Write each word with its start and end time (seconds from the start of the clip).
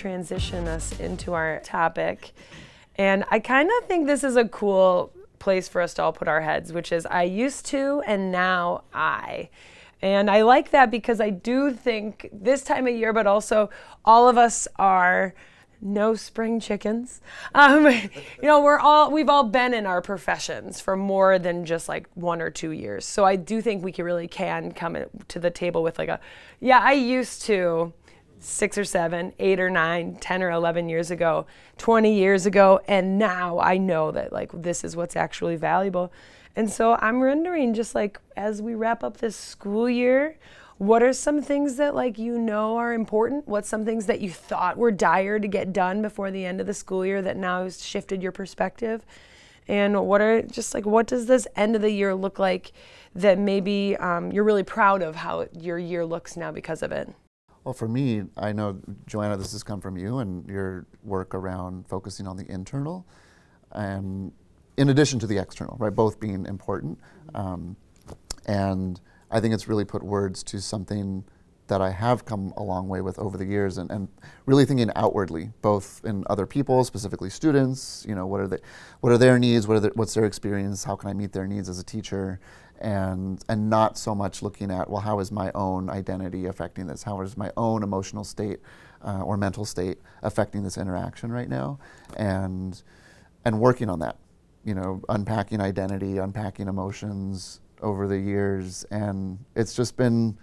transition 0.00 0.66
us 0.66 0.98
into 0.98 1.34
our 1.34 1.60
topic. 1.60 2.32
And 2.96 3.24
I 3.30 3.38
kind 3.38 3.68
of 3.78 3.86
think 3.86 4.06
this 4.06 4.24
is 4.24 4.36
a 4.36 4.48
cool 4.48 5.12
place 5.38 5.68
for 5.68 5.82
us 5.82 5.92
to 5.94 6.02
all 6.02 6.12
put 6.12 6.26
our 6.26 6.40
heads, 6.40 6.72
which 6.72 6.90
is 6.90 7.04
I 7.06 7.24
used 7.24 7.66
to 7.66 8.02
and 8.06 8.32
now 8.32 8.84
I. 8.94 9.50
And 10.00 10.30
I 10.30 10.42
like 10.42 10.70
that 10.70 10.90
because 10.90 11.20
I 11.20 11.28
do 11.28 11.72
think 11.72 12.30
this 12.32 12.62
time 12.62 12.86
of 12.86 12.94
year, 12.94 13.12
but 13.12 13.26
also 13.26 13.68
all 14.02 14.26
of 14.26 14.38
us 14.38 14.66
are 14.76 15.34
no 15.82 16.14
spring 16.14 16.60
chickens. 16.60 17.20
Um, 17.54 17.86
you 17.86 18.10
know, 18.42 18.62
we're 18.62 18.78
all 18.78 19.10
we've 19.10 19.28
all 19.28 19.44
been 19.44 19.74
in 19.74 19.84
our 19.84 20.00
professions 20.00 20.80
for 20.80 20.96
more 20.96 21.38
than 21.38 21.66
just 21.66 21.90
like 21.90 22.08
one 22.14 22.40
or 22.40 22.48
two 22.48 22.70
years. 22.70 23.04
So 23.04 23.26
I 23.26 23.36
do 23.36 23.60
think 23.60 23.84
we 23.84 23.92
can 23.92 24.06
really 24.06 24.28
can 24.28 24.72
come 24.72 24.96
to 25.28 25.38
the 25.38 25.50
table 25.50 25.82
with 25.82 25.98
like 25.98 26.08
a, 26.08 26.20
yeah, 26.60 26.80
I 26.80 26.92
used 26.92 27.42
to 27.42 27.92
six 28.40 28.76
or 28.76 28.84
seven, 28.84 29.32
eight 29.38 29.60
or 29.60 29.70
nine, 29.70 30.16
ten 30.16 30.42
or 30.42 30.50
eleven 30.50 30.88
years 30.88 31.10
ago, 31.10 31.46
twenty 31.78 32.18
years 32.18 32.46
ago, 32.46 32.80
and 32.88 33.18
now 33.18 33.60
I 33.60 33.76
know 33.76 34.10
that 34.10 34.32
like 34.32 34.50
this 34.52 34.82
is 34.82 34.96
what's 34.96 35.14
actually 35.14 35.56
valuable. 35.56 36.12
And 36.56 36.70
so 36.70 36.96
I'm 37.00 37.20
wondering, 37.20 37.74
just 37.74 37.94
like 37.94 38.18
as 38.36 38.60
we 38.60 38.74
wrap 38.74 39.04
up 39.04 39.18
this 39.18 39.36
school 39.36 39.88
year, 39.88 40.36
what 40.78 41.02
are 41.02 41.12
some 41.12 41.42
things 41.42 41.76
that 41.76 41.94
like 41.94 42.18
you 42.18 42.38
know 42.38 42.76
are 42.78 42.92
important? 42.92 43.46
What's 43.46 43.68
some 43.68 43.84
things 43.84 44.06
that 44.06 44.20
you 44.20 44.30
thought 44.30 44.76
were 44.76 44.90
dire 44.90 45.38
to 45.38 45.46
get 45.46 45.72
done 45.72 46.02
before 46.02 46.30
the 46.30 46.44
end 46.44 46.60
of 46.60 46.66
the 46.66 46.74
school 46.74 47.04
year 47.04 47.22
that 47.22 47.36
now 47.36 47.64
has 47.64 47.84
shifted 47.84 48.22
your 48.22 48.32
perspective? 48.32 49.04
And 49.68 50.06
what 50.06 50.20
are 50.20 50.42
just 50.42 50.74
like 50.74 50.86
what 50.86 51.06
does 51.06 51.26
this 51.26 51.46
end 51.54 51.76
of 51.76 51.82
the 51.82 51.90
year 51.90 52.14
look 52.14 52.38
like 52.38 52.72
that 53.14 53.38
maybe 53.38 53.96
um, 53.98 54.32
you're 54.32 54.44
really 54.44 54.64
proud 54.64 55.02
of 55.02 55.16
how 55.16 55.46
your 55.52 55.78
year 55.78 56.04
looks 56.04 56.36
now 56.36 56.50
because 56.50 56.82
of 56.82 56.92
it 56.92 57.12
well 57.64 57.74
for 57.74 57.88
me 57.88 58.22
i 58.36 58.52
know 58.52 58.78
joanna 59.06 59.36
this 59.36 59.52
has 59.52 59.62
come 59.62 59.80
from 59.80 59.96
you 59.96 60.18
and 60.18 60.48
your 60.48 60.86
work 61.02 61.34
around 61.34 61.86
focusing 61.88 62.26
on 62.26 62.36
the 62.36 62.50
internal 62.50 63.06
and 63.72 64.32
in 64.80 64.88
addition 64.88 65.18
to 65.18 65.26
the 65.26 65.36
external 65.36 65.76
right 65.78 65.94
both 65.94 66.18
being 66.18 66.46
important. 66.46 66.98
Um, 67.34 67.76
and 68.46 68.98
I 69.30 69.38
think 69.38 69.52
it's 69.52 69.68
really 69.68 69.84
put 69.84 70.02
words 70.02 70.42
to 70.44 70.60
something 70.60 71.24
that 71.66 71.82
I 71.82 71.90
have 71.90 72.24
come 72.24 72.52
a 72.56 72.62
long 72.62 72.88
way 72.88 73.00
with 73.00 73.18
over 73.18 73.36
the 73.36 73.44
years 73.44 73.78
and, 73.78 73.90
and 73.92 74.08
really 74.46 74.64
thinking 74.64 74.90
outwardly, 74.96 75.52
both 75.62 76.00
in 76.04 76.24
other 76.28 76.46
people, 76.46 76.82
specifically 76.82 77.30
students, 77.30 78.04
you 78.08 78.14
know, 78.14 78.26
what 78.26 78.40
are, 78.40 78.48
they, 78.48 78.58
what 79.00 79.12
are 79.12 79.18
their 79.18 79.38
needs, 79.38 79.68
what 79.68 79.76
are 79.76 79.80
their, 79.80 79.92
what's 79.94 80.14
their 80.14 80.24
experience, 80.24 80.82
how 80.82 80.96
can 80.96 81.08
I 81.08 81.12
meet 81.12 81.32
their 81.32 81.46
needs 81.46 81.68
as 81.68 81.78
a 81.78 81.84
teacher, 81.84 82.40
and, 82.80 83.42
and 83.48 83.68
not 83.70 83.98
so 83.98 84.14
much 84.14 84.42
looking 84.42 84.70
at, 84.70 84.88
well, 84.88 85.00
how 85.00 85.20
is 85.20 85.30
my 85.30 85.50
own 85.54 85.90
identity 85.90 86.46
affecting 86.46 86.86
this? 86.86 87.02
How 87.02 87.20
is 87.20 87.36
my 87.36 87.50
own 87.56 87.82
emotional 87.82 88.24
state 88.24 88.60
uh, 89.04 89.22
or 89.22 89.36
mental 89.36 89.64
state 89.64 89.98
affecting 90.22 90.62
this 90.62 90.76
interaction 90.78 91.30
right 91.30 91.48
now? 91.48 91.78
And, 92.16 92.82
and 93.44 93.60
working 93.60 93.88
on 93.88 93.98
that, 94.00 94.16
you 94.64 94.74
know, 94.74 95.02
unpacking 95.08 95.60
identity, 95.60 96.18
unpacking 96.18 96.68
emotions, 96.68 97.60
over 97.82 98.06
the 98.06 98.18
years, 98.18 98.84
and 98.90 99.38
it's 99.54 99.74
just 99.74 99.96
been 99.96 100.36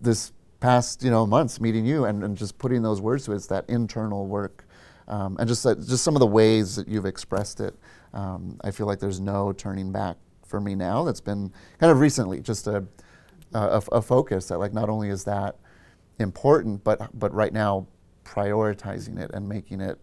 this 0.00 0.32
past 0.60 1.02
you 1.02 1.10
know 1.10 1.26
months 1.26 1.58
meeting 1.58 1.86
you 1.86 2.04
and, 2.04 2.22
and 2.22 2.36
just 2.36 2.58
putting 2.58 2.82
those 2.82 3.00
words 3.00 3.24
to 3.24 3.32
it. 3.32 3.36
It's 3.36 3.46
that 3.46 3.68
internal 3.68 4.26
work, 4.26 4.66
um, 5.08 5.36
and 5.38 5.48
just 5.48 5.64
just 5.64 6.02
some 6.02 6.16
of 6.16 6.20
the 6.20 6.26
ways 6.26 6.76
that 6.76 6.88
you've 6.88 7.06
expressed 7.06 7.60
it. 7.60 7.74
Um, 8.12 8.58
I 8.62 8.70
feel 8.70 8.86
like 8.86 8.98
there's 8.98 9.20
no 9.20 9.52
turning 9.52 9.92
back 9.92 10.16
for 10.50 10.60
me 10.60 10.74
now. 10.74 11.04
That's 11.04 11.20
been 11.20 11.52
kind 11.78 11.90
of 11.90 12.00
recently 12.00 12.40
just 12.40 12.66
a, 12.66 12.84
a, 13.54 13.82
a 13.92 14.02
focus 14.02 14.48
that 14.48 14.58
like 14.58 14.74
not 14.74 14.90
only 14.90 15.08
is 15.08 15.24
that 15.24 15.56
important, 16.18 16.84
but 16.84 17.08
but 17.18 17.32
right 17.32 17.52
now 17.52 17.86
prioritizing 18.24 19.18
it 19.18 19.30
and 19.32 19.48
making 19.48 19.80
it 19.80 19.98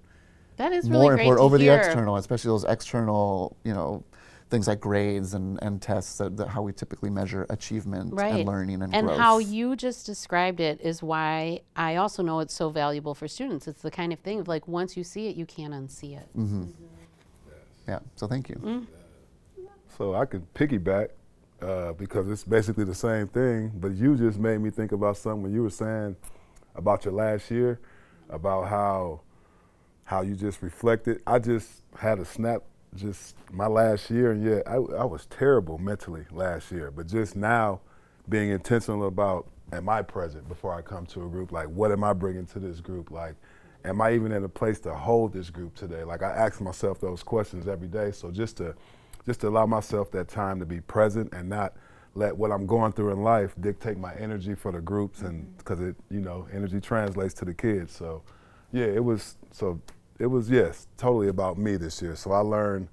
that 0.57 0.71
is 0.71 0.89
more 0.89 1.11
really 1.11 1.21
important 1.21 1.45
over 1.45 1.57
hear. 1.57 1.77
the 1.77 1.79
external, 1.79 2.17
especially 2.17 2.49
those 2.49 2.65
external, 2.65 3.55
you 3.63 3.73
know, 3.73 4.03
things 4.49 4.67
like 4.67 4.79
grades 4.79 5.33
and, 5.33 5.59
and 5.61 5.81
tests, 5.81 6.17
that, 6.17 6.35
that 6.37 6.47
how 6.47 6.61
we 6.61 6.73
typically 6.73 7.09
measure 7.09 7.45
achievement 7.49 8.13
right. 8.13 8.33
and 8.33 8.47
learning 8.47 8.81
and, 8.81 8.95
and 8.95 9.07
growth. 9.07 9.19
how 9.19 9.37
you 9.37 9.75
just 9.75 10.05
described 10.05 10.59
it 10.59 10.79
is 10.81 11.03
why 11.03 11.61
I 11.75 11.97
also 11.97 12.23
know 12.23 12.39
it's 12.39 12.53
so 12.53 12.69
valuable 12.69 13.13
for 13.13 13.27
students. 13.27 13.67
It's 13.67 13.81
the 13.81 13.91
kind 13.91 14.11
of 14.11 14.19
thing 14.19 14.39
of 14.39 14.47
like 14.47 14.67
once 14.67 14.97
you 14.97 15.03
see 15.03 15.27
it, 15.27 15.35
you 15.35 15.45
can't 15.45 15.73
unsee 15.73 16.17
it. 16.17 16.27
Mm-hmm. 16.35 16.63
Mm-hmm. 16.63 16.83
Yeah. 17.87 17.99
So 18.15 18.27
thank 18.27 18.49
you. 18.49 18.55
Mm. 18.55 18.87
So 19.97 20.13
I 20.13 20.25
could 20.25 20.53
piggyback 20.53 21.09
uh, 21.61 21.93
because 21.93 22.29
it's 22.29 22.43
basically 22.43 22.83
the 22.83 22.93
same 22.93 23.27
thing, 23.27 23.71
but 23.75 23.95
you 23.95 24.15
just 24.15 24.37
made 24.37 24.59
me 24.59 24.69
think 24.69 24.91
about 24.91 25.17
something 25.17 25.51
you 25.51 25.63
were 25.63 25.71
saying 25.71 26.15
about 26.75 27.03
your 27.03 27.15
last 27.15 27.49
year, 27.49 27.79
about 28.29 28.67
how 28.67 29.21
how 30.03 30.21
you 30.21 30.35
just 30.35 30.61
reflected. 30.61 31.21
I 31.25 31.39
just 31.39 31.81
had 31.97 32.19
a 32.19 32.25
snap 32.25 32.61
just 32.95 33.35
my 33.51 33.65
last 33.65 34.09
year, 34.11 34.31
and 34.31 34.43
yeah, 34.43 34.61
I, 34.67 34.75
I 34.75 35.03
was 35.03 35.25
terrible 35.25 35.79
mentally 35.79 36.25
last 36.31 36.71
year. 36.71 36.91
But 36.91 37.07
just 37.07 37.35
now, 37.35 37.81
being 38.29 38.49
intentional 38.49 39.07
about 39.07 39.47
am 39.73 39.89
I 39.89 40.03
present 40.03 40.47
before 40.47 40.73
I 40.73 40.81
come 40.81 41.07
to 41.07 41.25
a 41.25 41.27
group? 41.27 41.51
Like, 41.51 41.67
what 41.67 41.91
am 41.91 42.03
I 42.03 42.13
bringing 42.13 42.45
to 42.47 42.59
this 42.59 42.81
group? 42.81 43.09
Like, 43.09 43.35
am 43.83 43.99
I 43.99 44.13
even 44.13 44.31
in 44.31 44.43
a 44.43 44.49
place 44.49 44.79
to 44.81 44.93
hold 44.93 45.33
this 45.33 45.49
group 45.49 45.75
today? 45.75 46.03
Like, 46.03 46.21
I 46.21 46.31
ask 46.31 46.61
myself 46.61 47.01
those 47.01 47.23
questions 47.23 47.67
every 47.67 47.87
day. 47.87 48.11
So 48.11 48.29
just 48.31 48.57
to 48.57 48.75
just 49.27 49.41
to 49.41 49.49
allow 49.49 49.67
myself 49.67 50.09
that 50.11 50.27
time 50.27 50.59
to 50.59 50.65
be 50.65 50.79
present 50.79 51.31
and 51.33 51.47
not 51.47 51.75
let 52.15 52.35
what 52.35 52.51
I'm 52.51 52.65
going 52.65 52.93
through 52.93 53.11
in 53.11 53.21
life 53.21 53.53
dictate 53.59 53.99
my 53.99 54.15
energy 54.15 54.55
for 54.55 54.71
the 54.71 54.81
groups, 54.81 55.21
and 55.21 55.43
mm-hmm. 55.43 55.57
because 55.57 55.81
it, 55.81 55.95
you 56.09 56.21
know, 56.21 56.47
energy 56.51 56.81
translates 56.81 57.35
to 57.35 57.45
the 57.45 57.53
kids. 57.53 57.93
So, 57.95 58.23
yeah, 58.71 58.85
it 58.85 59.03
was 59.03 59.37
so 59.51 59.79
it 60.17 60.25
was 60.25 60.49
yes, 60.49 60.87
totally 60.97 61.27
about 61.27 61.59
me 61.59 61.75
this 61.75 62.01
year. 62.01 62.15
So 62.15 62.31
I 62.31 62.39
learned 62.39 62.87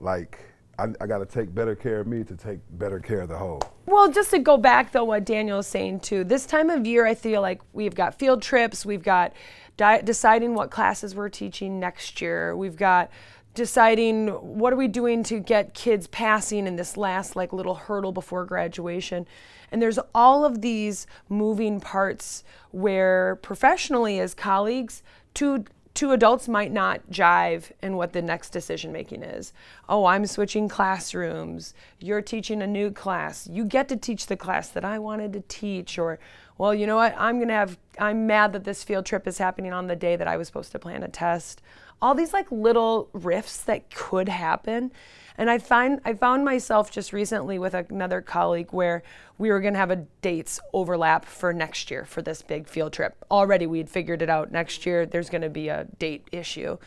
like 0.00 0.38
I, 0.78 0.88
I 1.00 1.06
got 1.06 1.18
to 1.18 1.26
take 1.26 1.54
better 1.54 1.74
care 1.74 2.00
of 2.00 2.06
me 2.06 2.24
to 2.24 2.36
take 2.36 2.58
better 2.72 3.00
care 3.00 3.20
of 3.20 3.28
the 3.28 3.38
whole. 3.38 3.62
Well, 3.86 4.10
just 4.10 4.30
to 4.32 4.38
go 4.38 4.58
back 4.58 4.92
though, 4.92 5.04
what 5.04 5.24
Daniel 5.24 5.60
is 5.60 5.66
saying 5.66 6.00
too. 6.00 6.24
This 6.24 6.44
time 6.44 6.68
of 6.68 6.86
year, 6.86 7.06
I 7.06 7.14
feel 7.14 7.40
like 7.40 7.62
we've 7.72 7.94
got 7.94 8.18
field 8.18 8.42
trips, 8.42 8.84
we've 8.84 9.02
got 9.02 9.32
di- 9.76 10.02
deciding 10.02 10.54
what 10.54 10.70
classes 10.70 11.14
we're 11.14 11.28
teaching 11.28 11.80
next 11.80 12.20
year, 12.20 12.54
we've 12.56 12.76
got 12.76 13.10
deciding 13.56 14.28
what 14.28 14.72
are 14.72 14.76
we 14.76 14.86
doing 14.86 15.24
to 15.24 15.40
get 15.40 15.74
kids 15.74 16.06
passing 16.06 16.66
in 16.66 16.76
this 16.76 16.96
last 16.96 17.34
like 17.34 17.52
little 17.52 17.74
hurdle 17.74 18.12
before 18.12 18.44
graduation 18.44 19.26
and 19.72 19.82
there's 19.82 19.98
all 20.14 20.44
of 20.44 20.60
these 20.60 21.06
moving 21.28 21.80
parts 21.80 22.44
where 22.70 23.36
professionally 23.36 24.20
as 24.20 24.34
colleagues 24.34 25.02
two 25.34 25.64
two 25.96 26.12
adults 26.12 26.46
might 26.46 26.70
not 26.70 27.00
jive 27.10 27.72
in 27.82 27.96
what 27.96 28.12
the 28.12 28.20
next 28.20 28.50
decision 28.50 28.92
making 28.92 29.22
is. 29.22 29.54
Oh, 29.88 30.04
I'm 30.04 30.26
switching 30.26 30.68
classrooms. 30.68 31.72
You're 31.98 32.20
teaching 32.20 32.60
a 32.60 32.66
new 32.66 32.90
class. 32.90 33.48
You 33.50 33.64
get 33.64 33.88
to 33.88 33.96
teach 33.96 34.26
the 34.26 34.36
class 34.36 34.68
that 34.68 34.84
I 34.84 34.98
wanted 34.98 35.32
to 35.32 35.40
teach. 35.48 35.98
Or, 35.98 36.18
well, 36.58 36.74
you 36.74 36.86
know 36.86 36.96
what? 36.96 37.14
I'm 37.18 37.36
going 37.36 37.48
to 37.48 37.54
have, 37.54 37.78
I'm 37.98 38.26
mad 38.26 38.52
that 38.54 38.64
this 38.64 38.82
field 38.82 39.06
trip 39.06 39.26
is 39.26 39.38
happening 39.38 39.72
on 39.72 39.86
the 39.86 39.96
day 39.96 40.16
that 40.16 40.28
I 40.28 40.36
was 40.36 40.46
supposed 40.46 40.72
to 40.72 40.78
plan 40.78 41.02
a 41.02 41.08
test. 41.08 41.60
All 42.00 42.14
these 42.14 42.32
like 42.32 42.50
little 42.50 43.08
rifts 43.12 43.60
that 43.62 43.90
could 43.94 44.28
happen. 44.28 44.92
And 45.38 45.50
I 45.50 45.58
find 45.58 46.00
I 46.04 46.14
found 46.14 46.44
myself 46.44 46.90
just 46.90 47.12
recently 47.12 47.58
with 47.58 47.74
another 47.74 48.22
colleague 48.22 48.68
where 48.70 49.02
we 49.38 49.50
were 49.50 49.60
going 49.60 49.74
to 49.74 49.78
have 49.78 49.90
a 49.90 50.06
dates 50.22 50.60
overlap 50.72 51.26
for 51.26 51.52
next 51.52 51.90
year 51.90 52.04
for 52.06 52.22
this 52.22 52.40
big 52.42 52.68
field 52.68 52.92
trip. 52.92 53.22
Already 53.30 53.66
we 53.66 53.78
had 53.78 53.90
figured 53.90 54.22
it 54.22 54.30
out. 54.30 54.50
Next 54.50 54.86
year 54.86 55.04
there's 55.04 55.28
going 55.28 55.42
to 55.42 55.50
be 55.50 55.68
a 55.68 55.86
date 55.98 56.26
issue. 56.32 56.78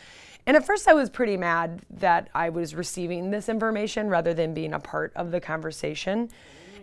And 0.47 0.57
at 0.57 0.65
first 0.65 0.87
I 0.87 0.93
was 0.93 1.11
pretty 1.11 1.37
mad 1.37 1.81
that 1.91 2.29
I 2.33 2.49
was 2.49 2.73
receiving 2.73 3.29
this 3.29 3.49
information 3.49 4.07
rather 4.09 4.33
than 4.33 4.55
being 4.55 4.73
a 4.73 4.79
part 4.79 5.11
of 5.15 5.29
the 5.29 5.39
conversation. 5.39 6.29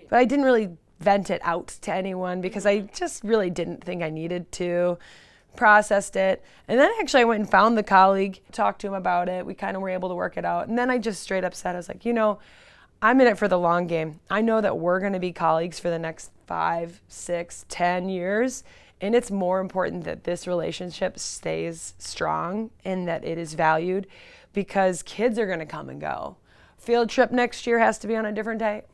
But 0.09 0.21
I 0.21 0.25
didn't 0.25 0.45
really 0.45 0.77
vent 1.01 1.31
it 1.31 1.41
out 1.45 1.69
to 1.83 1.93
anyone 1.93 2.41
because 2.41 2.67
I 2.67 2.81
just 2.81 3.23
really 3.23 3.51
didn't 3.51 3.85
think 3.85 4.03
I 4.03 4.11
needed 4.11 4.51
to 4.53 4.99
processed 5.57 6.17
it. 6.17 6.45
And 6.69 6.79
then 6.79 6.91
actually 7.01 7.23
I 7.23 7.25
went 7.25 7.41
and 7.41 7.51
found 7.51 7.77
the 7.77 7.83
colleague, 7.83 8.41
talked 8.53 8.81
to 8.83 8.87
him 8.87 8.95
about 8.95 9.29
it. 9.29 9.45
We 9.45 9.55
kind 9.55 9.77
of 9.77 9.83
were 9.83 9.89
able 9.89 10.11
to 10.11 10.15
work 10.15 10.37
it 10.37 10.45
out. 10.45 10.69
And 10.69 10.79
then 10.79 10.91
I 10.91 10.99
just 10.99 11.23
straight 11.23 11.45
up 11.45 11.55
said, 11.55 11.75
I 11.75 11.79
was 11.79 11.89
like, 11.89 12.05
you 12.05 12.13
know, 12.13 12.39
I'm 13.03 13.21
in 13.21 13.27
it 13.27 13.39
for 13.39 13.49
the 13.49 13.59
long 13.59 13.87
game. 13.87 14.21
I 14.31 14.41
know 14.41 14.61
that 14.61 14.79
we're 14.79 15.01
going 15.01 15.13
to 15.13 15.19
be 15.19 15.33
colleagues 15.33 15.81
for 15.81 15.91
the 15.91 15.99
next 15.99 16.31
five, 16.47 17.01
six, 17.09 17.65
ten 17.69 18.09
years. 18.09 18.63
And 19.01 19.15
it's 19.15 19.31
more 19.31 19.61
important 19.61 20.05
that 20.05 20.25
this 20.25 20.47
relationship 20.47 21.19
stays 21.19 21.95
strong 21.99 22.71
and 22.85 23.07
that 23.09 23.25
it 23.25 23.37
is 23.37 23.55
valued 23.55 24.07
because 24.53 25.03
kids 25.03 25.39
are 25.39 25.47
going 25.47 25.59
to 25.59 25.67
come 25.67 25.91
and 25.91 26.01
go. 26.01 26.37
Field 26.79 27.11
trip 27.11 27.31
next 27.31 27.67
year 27.67 27.79
has 27.79 27.99
to 27.99 28.07
be 28.07 28.17
on 28.17 28.25
a 28.25 28.33
different 28.33 28.59
day. 28.59 28.85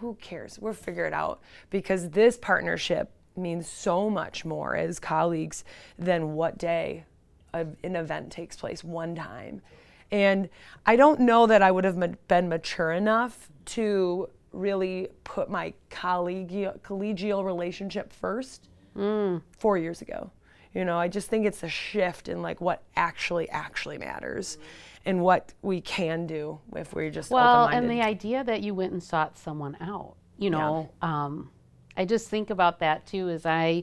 Who 0.00 0.14
cares? 0.20 0.58
We'll 0.58 0.72
figure 0.72 1.06
it 1.06 1.12
out 1.12 1.40
because 1.70 2.10
this 2.10 2.36
partnership 2.36 3.10
means 3.36 3.68
so 3.68 4.10
much 4.10 4.44
more 4.44 4.76
as 4.76 4.98
colleagues 4.98 5.64
than 5.98 6.34
what 6.34 6.58
day 6.58 7.04
an 7.52 7.76
event 7.96 8.30
takes 8.30 8.56
place 8.56 8.84
one 8.84 9.14
time. 9.14 9.62
And 10.10 10.48
I 10.86 10.96
don't 10.96 11.20
know 11.20 11.46
that 11.46 11.62
I 11.62 11.70
would 11.70 11.84
have 11.84 11.98
been 12.28 12.48
mature 12.48 12.92
enough 12.92 13.50
to 13.66 14.28
really 14.52 15.08
put 15.24 15.50
my 15.50 15.74
collegial, 15.90 16.78
collegial 16.80 17.44
relationship 17.44 18.12
first 18.12 18.68
mm. 18.96 19.42
four 19.58 19.78
years 19.78 20.00
ago. 20.00 20.30
You 20.78 20.84
know, 20.84 20.96
I 20.96 21.08
just 21.08 21.28
think 21.28 21.44
it's 21.44 21.64
a 21.64 21.68
shift 21.68 22.28
in 22.28 22.40
like 22.40 22.60
what 22.60 22.84
actually 22.94 23.50
actually 23.50 23.98
matters 23.98 24.58
and 25.04 25.20
what 25.24 25.52
we 25.60 25.80
can 25.80 26.28
do 26.28 26.60
if 26.76 26.94
we're 26.94 27.10
just 27.10 27.32
Well, 27.32 27.64
open-minded. 27.64 27.90
and 27.90 27.98
the 27.98 28.04
idea 28.04 28.44
that 28.44 28.60
you 28.62 28.74
went 28.74 28.92
and 28.92 29.02
sought 29.02 29.36
someone 29.36 29.76
out, 29.80 30.14
you 30.38 30.50
know, 30.50 30.88
um, 31.02 31.50
I 31.96 32.04
just 32.04 32.28
think 32.28 32.50
about 32.50 32.78
that 32.78 33.08
too 33.08 33.28
as 33.28 33.44
I 33.44 33.82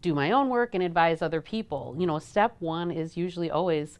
do 0.00 0.14
my 0.14 0.30
own 0.30 0.48
work 0.48 0.74
and 0.74 0.82
advise 0.82 1.20
other 1.20 1.42
people. 1.42 1.94
You 1.98 2.06
know, 2.06 2.18
step 2.18 2.56
one 2.58 2.90
is 2.90 3.18
usually 3.18 3.50
always 3.50 3.98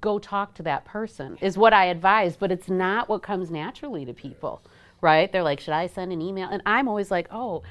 go 0.00 0.20
talk 0.20 0.54
to 0.54 0.62
that 0.62 0.84
person, 0.84 1.36
is 1.40 1.58
what 1.58 1.72
I 1.72 1.86
advise, 1.86 2.36
but 2.36 2.52
it's 2.52 2.68
not 2.68 3.08
what 3.08 3.24
comes 3.24 3.50
naturally 3.50 4.04
to 4.04 4.14
people, 4.14 4.62
right? 5.00 5.32
They're 5.32 5.42
like, 5.42 5.58
should 5.58 5.74
I 5.74 5.88
send 5.88 6.12
an 6.12 6.22
email? 6.22 6.48
And 6.48 6.62
I'm 6.64 6.86
always 6.86 7.10
like, 7.10 7.26
oh, 7.32 7.64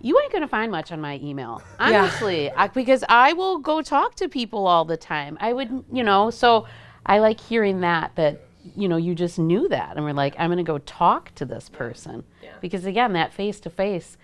you 0.00 0.18
ain't 0.20 0.32
gonna 0.32 0.48
find 0.48 0.70
much 0.70 0.92
on 0.92 1.00
my 1.00 1.18
email, 1.22 1.62
honestly, 1.80 2.50
I, 2.50 2.68
because 2.68 3.04
I 3.08 3.32
will 3.32 3.58
go 3.58 3.82
talk 3.82 4.14
to 4.16 4.28
people 4.28 4.66
all 4.66 4.84
the 4.84 4.96
time. 4.96 5.38
I 5.40 5.52
would, 5.52 5.84
you 5.92 6.02
know, 6.02 6.30
so 6.30 6.66
I 7.06 7.18
like 7.18 7.40
hearing 7.40 7.80
that 7.80 8.14
that 8.16 8.40
you 8.76 8.88
know 8.88 8.96
you 8.96 9.14
just 9.14 9.38
knew 9.38 9.68
that, 9.68 9.96
and 9.96 10.04
we're 10.04 10.12
like, 10.12 10.34
I'm 10.38 10.50
gonna 10.50 10.62
go 10.62 10.78
talk 10.78 11.34
to 11.36 11.44
this 11.44 11.68
person. 11.68 12.24
Because 12.60 12.84
again, 12.84 13.12
that 13.14 13.32
face 13.32 13.60
to 13.60 13.70
face, 13.70 14.16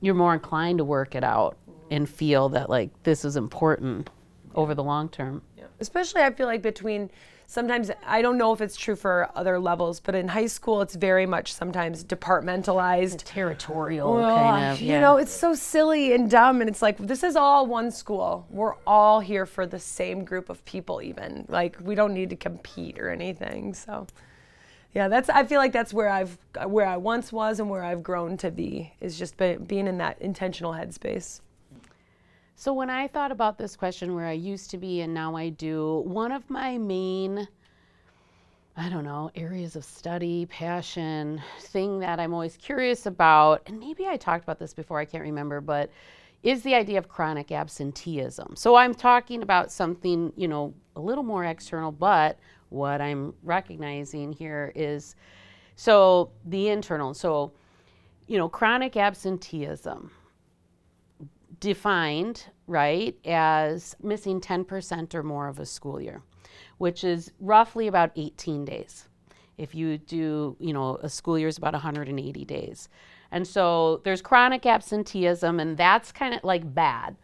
you're 0.00 0.14
more 0.14 0.34
inclined 0.34 0.78
to 0.78 0.84
work 0.84 1.14
it 1.14 1.24
out 1.24 1.56
and 1.90 2.08
feel 2.08 2.48
that 2.50 2.70
like 2.70 2.90
this 3.02 3.24
is 3.24 3.36
important 3.36 4.10
over 4.54 4.74
the 4.74 4.82
long 4.82 5.08
term. 5.08 5.42
Especially 5.84 6.22
I 6.22 6.32
feel 6.32 6.46
like 6.46 6.62
between 6.62 7.10
sometimes 7.46 7.90
I 8.06 8.22
don't 8.22 8.38
know 8.38 8.52
if 8.54 8.60
it's 8.60 8.76
true 8.76 8.96
for 8.96 9.28
other 9.34 9.58
levels, 9.58 10.00
but 10.00 10.14
in 10.14 10.28
high 10.28 10.46
school 10.46 10.80
it's 10.80 10.94
very 10.94 11.26
much 11.26 11.52
sometimes 11.52 12.02
departmentalized. 12.02 13.22
Territorial 13.24 14.14
Well, 14.14 14.38
kind 14.38 14.72
of, 14.72 14.80
you 14.80 14.92
yeah. 14.92 15.00
know, 15.00 15.16
it's 15.18 15.32
so 15.32 15.54
silly 15.54 16.14
and 16.14 16.30
dumb, 16.30 16.60
and 16.60 16.70
it's 16.70 16.82
like 16.82 16.96
this 16.98 17.22
is 17.22 17.36
all 17.36 17.66
one 17.66 17.90
school. 17.90 18.46
We're 18.50 18.76
all 18.86 19.20
here 19.20 19.46
for 19.46 19.66
the 19.66 19.78
same 19.78 20.24
group 20.24 20.48
of 20.48 20.64
people, 20.64 21.02
even 21.02 21.44
like 21.48 21.76
we 21.80 21.94
don't 21.94 22.14
need 22.14 22.30
to 22.30 22.36
compete 22.36 22.98
or 22.98 23.10
anything. 23.10 23.74
So, 23.74 24.06
yeah, 24.94 25.08
that's 25.08 25.28
I 25.28 25.44
feel 25.44 25.58
like 25.58 25.72
that's 25.72 25.92
where 25.92 26.08
I've 26.08 26.38
where 26.66 26.86
I 26.86 26.96
once 26.96 27.32
was 27.32 27.60
and 27.60 27.68
where 27.68 27.84
I've 27.84 28.02
grown 28.02 28.36
to 28.38 28.50
be 28.50 28.94
is 29.00 29.18
just 29.18 29.36
be, 29.36 29.56
being 29.56 29.86
in 29.86 29.98
that 29.98 30.20
intentional 30.20 30.72
headspace. 30.72 31.40
So 32.56 32.72
when 32.72 32.90
I 32.90 33.08
thought 33.08 33.32
about 33.32 33.58
this 33.58 33.76
question 33.76 34.14
where 34.14 34.26
I 34.26 34.32
used 34.32 34.70
to 34.70 34.78
be 34.78 35.00
and 35.00 35.12
now 35.12 35.36
I 35.36 35.48
do, 35.48 36.02
one 36.06 36.32
of 36.32 36.48
my 36.48 36.78
main 36.78 37.48
I 38.76 38.88
don't 38.88 39.04
know, 39.04 39.30
areas 39.36 39.76
of 39.76 39.84
study, 39.84 40.46
passion, 40.46 41.40
thing 41.60 42.00
that 42.00 42.18
I'm 42.18 42.34
always 42.34 42.56
curious 42.56 43.06
about, 43.06 43.62
and 43.66 43.78
maybe 43.78 44.06
I 44.08 44.16
talked 44.16 44.42
about 44.42 44.58
this 44.58 44.74
before, 44.74 44.98
I 44.98 45.04
can't 45.04 45.22
remember, 45.22 45.60
but 45.60 45.90
is 46.42 46.62
the 46.62 46.74
idea 46.74 46.98
of 46.98 47.08
chronic 47.08 47.52
absenteeism. 47.52 48.56
So 48.56 48.74
I'm 48.74 48.92
talking 48.92 49.42
about 49.42 49.70
something, 49.70 50.32
you 50.36 50.48
know, 50.48 50.74
a 50.96 51.00
little 51.00 51.22
more 51.22 51.44
external, 51.44 51.92
but 51.92 52.36
what 52.70 53.00
I'm 53.00 53.32
recognizing 53.44 54.32
here 54.32 54.72
is 54.74 55.14
so 55.76 56.32
the 56.44 56.68
internal. 56.68 57.14
So, 57.14 57.52
you 58.26 58.38
know, 58.38 58.48
chronic 58.48 58.96
absenteeism 58.96 60.10
defined, 61.60 62.46
right, 62.66 63.16
as 63.24 63.96
missing 64.02 64.40
10% 64.40 65.14
or 65.14 65.22
more 65.22 65.48
of 65.48 65.58
a 65.58 65.66
school 65.66 66.00
year, 66.00 66.22
which 66.78 67.04
is 67.04 67.32
roughly 67.40 67.86
about 67.86 68.12
18 68.16 68.64
days. 68.64 69.08
If 69.56 69.74
you 69.74 69.98
do, 69.98 70.56
you 70.58 70.72
know, 70.72 70.96
a 71.02 71.08
school 71.08 71.38
year 71.38 71.48
is 71.48 71.58
about 71.58 71.74
180 71.74 72.44
days. 72.44 72.88
And 73.30 73.46
so 73.46 74.00
there's 74.04 74.22
chronic 74.22 74.66
absenteeism, 74.66 75.60
and 75.60 75.76
that's 75.76 76.12
kind 76.12 76.34
of 76.34 76.44
like 76.44 76.74
bad. 76.74 77.16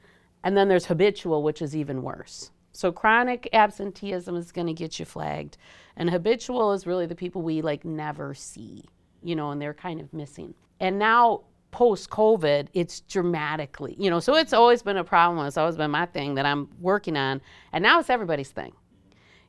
And 0.43 0.57
then 0.57 0.69
there's 0.69 0.87
habitual, 0.87 1.43
which 1.43 1.61
is 1.61 1.77
even 1.77 2.03
worse. 2.03 2.51
So 2.73 2.93
chronic 2.93 3.49
absenteeism 3.53 4.37
is 4.37 4.53
going 4.53 4.69
to 4.69 4.73
get 4.73 4.99
you 4.99 5.05
flagged, 5.05 5.57
and 5.97 6.09
habitual 6.09 6.73
is 6.73 6.87
really 6.87 7.07
the 7.07 7.15
people 7.15 7.43
we 7.43 7.63
like 7.63 7.85
never 7.85 8.33
see, 8.33 8.85
you 9.23 9.35
know, 9.35 9.51
and 9.51 9.61
they're 9.61 9.75
kind 9.75 10.01
of 10.01 10.13
missing. 10.13 10.55
And 10.79 10.99
now 10.99 11.43
post 11.71 12.11
COVID, 12.11 12.69
it's 12.75 13.01
dramatically, 13.01 13.95
you 13.99 14.11
know, 14.11 14.21
so 14.21 14.35
it's 14.35 14.53
always 14.53 14.83
been 14.83 14.97
a 14.97 15.05
problem. 15.05 15.47
It's 15.47 15.57
always 15.57 15.77
been 15.77 15.91
my 15.91 16.07
thing 16.07 16.35
that 16.35 16.47
I'm 16.47 16.69
working 16.81 17.17
on, 17.17 17.41
and 17.73 17.83
now 17.83 18.01
it's 18.01 18.11
everybody's 18.11 18.51
thing, 18.51 18.73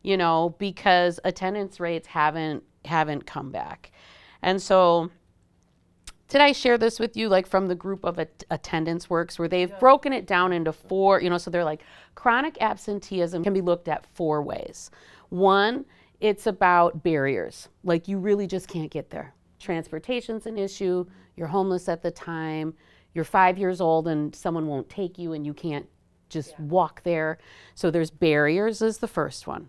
you 0.04 0.18
know, 0.18 0.56
because 0.60 1.20
attendance 1.24 1.80
rates 1.80 2.08
haven't 2.08 2.64
haven't 2.86 3.26
come 3.26 3.52
back, 3.52 3.92
and 4.42 4.62
so 4.62 5.10
did 6.32 6.40
I 6.40 6.54
share 6.54 6.78
this 6.78 6.98
with 6.98 7.18
you, 7.18 7.28
like 7.28 7.46
from 7.46 7.68
the 7.68 7.76
group 7.76 8.06
of 8.06 8.18
at- 8.18 8.46
attendance 8.50 9.10
works, 9.10 9.38
where 9.38 9.50
they've 9.50 9.78
broken 9.80 10.14
it 10.14 10.26
down 10.26 10.54
into 10.54 10.72
four, 10.72 11.22
you 11.22 11.30
know, 11.30 11.38
so 11.38 11.52
they're 11.52 11.66
like 11.66 11.84
chronic 12.16 12.58
absenteeism 12.62 13.44
can 13.44 13.54
be 13.54 13.60
looked 13.60 13.90
at 13.90 14.06
four 14.06 14.42
ways. 14.42 14.92
One, 15.28 15.86
it's 16.22 16.48
about 16.48 17.04
barriers, 17.04 17.68
like 17.84 18.08
you 18.08 18.18
really 18.18 18.48
just 18.48 18.70
can't 18.70 18.90
get 18.90 19.10
there. 19.10 19.34
Transportation's 19.60 20.46
an 20.46 20.58
issue, 20.58 21.06
you're 21.42 21.50
homeless 21.50 21.90
at 21.90 22.04
the 22.04 22.12
time, 22.12 22.76
you're 23.16 23.26
five 23.26 23.58
years 23.58 23.82
old 23.82 24.08
and 24.08 24.34
someone 24.36 24.68
won't 24.68 24.88
take 24.88 25.18
you 25.18 25.34
and 25.34 25.44
you 25.44 25.56
can't 25.56 25.88
just 26.30 26.58
walk 26.60 27.02
there. 27.02 27.40
So 27.74 27.90
there's 27.90 28.12
barriers, 28.12 28.80
is 28.84 29.00
the 29.00 29.08
first 29.08 29.48
one. 29.48 29.68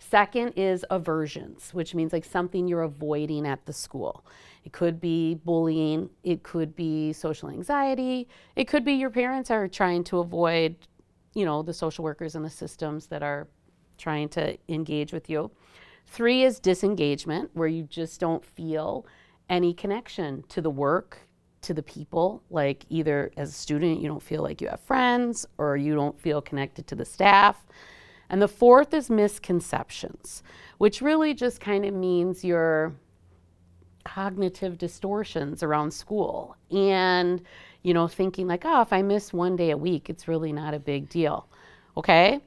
Second 0.00 0.54
is 0.56 0.84
aversions, 0.90 1.72
which 1.72 1.94
means 1.94 2.12
like 2.12 2.24
something 2.24 2.66
you're 2.66 2.82
avoiding 2.82 3.46
at 3.46 3.64
the 3.64 3.72
school. 3.72 4.26
It 4.64 4.72
could 4.72 5.00
be 5.00 5.36
bullying, 5.36 6.10
it 6.24 6.42
could 6.42 6.74
be 6.74 7.12
social 7.12 7.48
anxiety, 7.48 8.28
it 8.56 8.64
could 8.64 8.84
be 8.84 8.94
your 8.94 9.10
parents 9.10 9.52
are 9.52 9.68
trying 9.68 10.02
to 10.04 10.18
avoid, 10.18 10.74
you 11.34 11.44
know, 11.44 11.62
the 11.62 11.72
social 11.72 12.02
workers 12.02 12.34
and 12.34 12.44
the 12.44 12.50
systems 12.50 13.06
that 13.06 13.22
are 13.22 13.46
trying 13.98 14.28
to 14.30 14.58
engage 14.68 15.12
with 15.12 15.30
you. 15.30 15.52
Three 16.06 16.42
is 16.42 16.58
disengagement, 16.58 17.50
where 17.54 17.68
you 17.68 17.84
just 17.84 18.18
don't 18.18 18.44
feel 18.44 19.06
any 19.48 19.74
connection 19.74 20.44
to 20.48 20.60
the 20.60 20.70
work, 20.70 21.18
to 21.62 21.74
the 21.74 21.82
people. 21.82 22.42
Like 22.50 22.84
either 22.88 23.30
as 23.36 23.50
a 23.50 23.52
student, 23.52 24.00
you 24.00 24.08
don't 24.08 24.22
feel 24.22 24.42
like 24.42 24.60
you 24.60 24.68
have 24.68 24.80
friends, 24.80 25.46
or 25.58 25.76
you 25.76 25.94
don't 25.94 26.18
feel 26.20 26.40
connected 26.40 26.86
to 26.88 26.94
the 26.94 27.04
staff. 27.04 27.66
And 28.30 28.40
the 28.40 28.48
fourth 28.48 28.94
is 28.94 29.10
misconceptions, 29.10 30.42
which 30.78 31.02
really 31.02 31.34
just 31.34 31.60
kind 31.60 31.84
of 31.84 31.94
means 31.94 32.44
your 32.44 32.94
cognitive 34.04 34.78
distortions 34.78 35.62
around 35.62 35.90
school 35.90 36.56
and 36.70 37.42
you 37.82 37.94
know 37.94 38.06
thinking 38.06 38.46
like 38.46 38.64
oh 38.66 38.82
if 38.82 38.92
i 38.92 39.00
miss 39.00 39.32
one 39.32 39.56
day 39.56 39.70
a 39.70 39.76
week 39.76 40.10
it's 40.10 40.28
really 40.28 40.52
not 40.52 40.74
a 40.74 40.78
big 40.78 41.08
deal 41.08 41.48
okay 41.96 42.38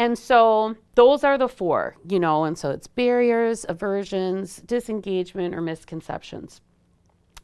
and 0.00 0.18
so 0.18 0.74
those 0.94 1.22
are 1.22 1.38
the 1.38 1.48
four 1.48 1.96
you 2.08 2.18
know 2.18 2.44
and 2.44 2.58
so 2.58 2.70
it's 2.70 2.86
barriers 2.86 3.64
aversions 3.68 4.56
disengagement 4.66 5.54
or 5.54 5.60
misconceptions 5.60 6.60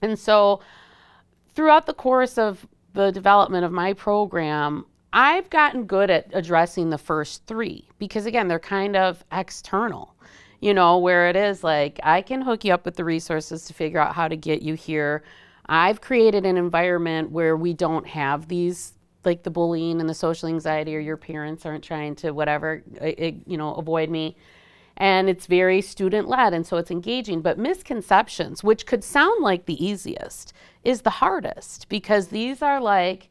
and 0.02 0.18
so 0.18 0.60
throughout 1.54 1.86
the 1.86 1.94
course 1.94 2.38
of 2.38 2.66
the 2.92 3.10
development 3.12 3.64
of 3.64 3.72
my 3.72 3.92
program, 3.92 4.84
I've 5.12 5.48
gotten 5.50 5.84
good 5.84 6.10
at 6.10 6.26
addressing 6.32 6.90
the 6.90 6.98
first 6.98 7.46
three 7.46 7.88
because, 7.98 8.26
again, 8.26 8.48
they're 8.48 8.58
kind 8.58 8.96
of 8.96 9.24
external, 9.32 10.14
you 10.60 10.74
know, 10.74 10.98
where 10.98 11.28
it 11.28 11.36
is 11.36 11.64
like 11.64 12.00
I 12.02 12.22
can 12.22 12.42
hook 12.42 12.64
you 12.64 12.74
up 12.74 12.84
with 12.84 12.96
the 12.96 13.04
resources 13.04 13.64
to 13.66 13.74
figure 13.74 14.00
out 14.00 14.14
how 14.14 14.28
to 14.28 14.36
get 14.36 14.62
you 14.62 14.74
here. 14.74 15.22
I've 15.66 16.00
created 16.00 16.44
an 16.46 16.56
environment 16.56 17.30
where 17.30 17.56
we 17.56 17.72
don't 17.72 18.06
have 18.06 18.48
these 18.48 18.92
like 19.26 19.42
the 19.42 19.50
bullying 19.50 20.00
and 20.00 20.08
the 20.08 20.14
social 20.14 20.48
anxiety 20.48 20.96
or 20.96 21.00
your 21.00 21.16
parents 21.16 21.66
aren't 21.66 21.84
trying 21.84 22.14
to 22.16 22.30
whatever 22.30 22.82
you 23.02 23.56
know 23.56 23.74
avoid 23.74 24.08
me. 24.08 24.36
And 24.98 25.28
it's 25.28 25.44
very 25.44 25.82
student 25.82 26.26
led 26.26 26.54
and 26.54 26.66
so 26.66 26.78
it's 26.78 26.90
engaging. 26.90 27.42
But 27.42 27.58
misconceptions 27.58 28.64
which 28.64 28.86
could 28.86 29.04
sound 29.04 29.42
like 29.42 29.66
the 29.66 29.84
easiest 29.84 30.54
is 30.84 31.02
the 31.02 31.10
hardest 31.10 31.88
because 31.88 32.28
these 32.28 32.62
are 32.62 32.80
like 32.80 33.28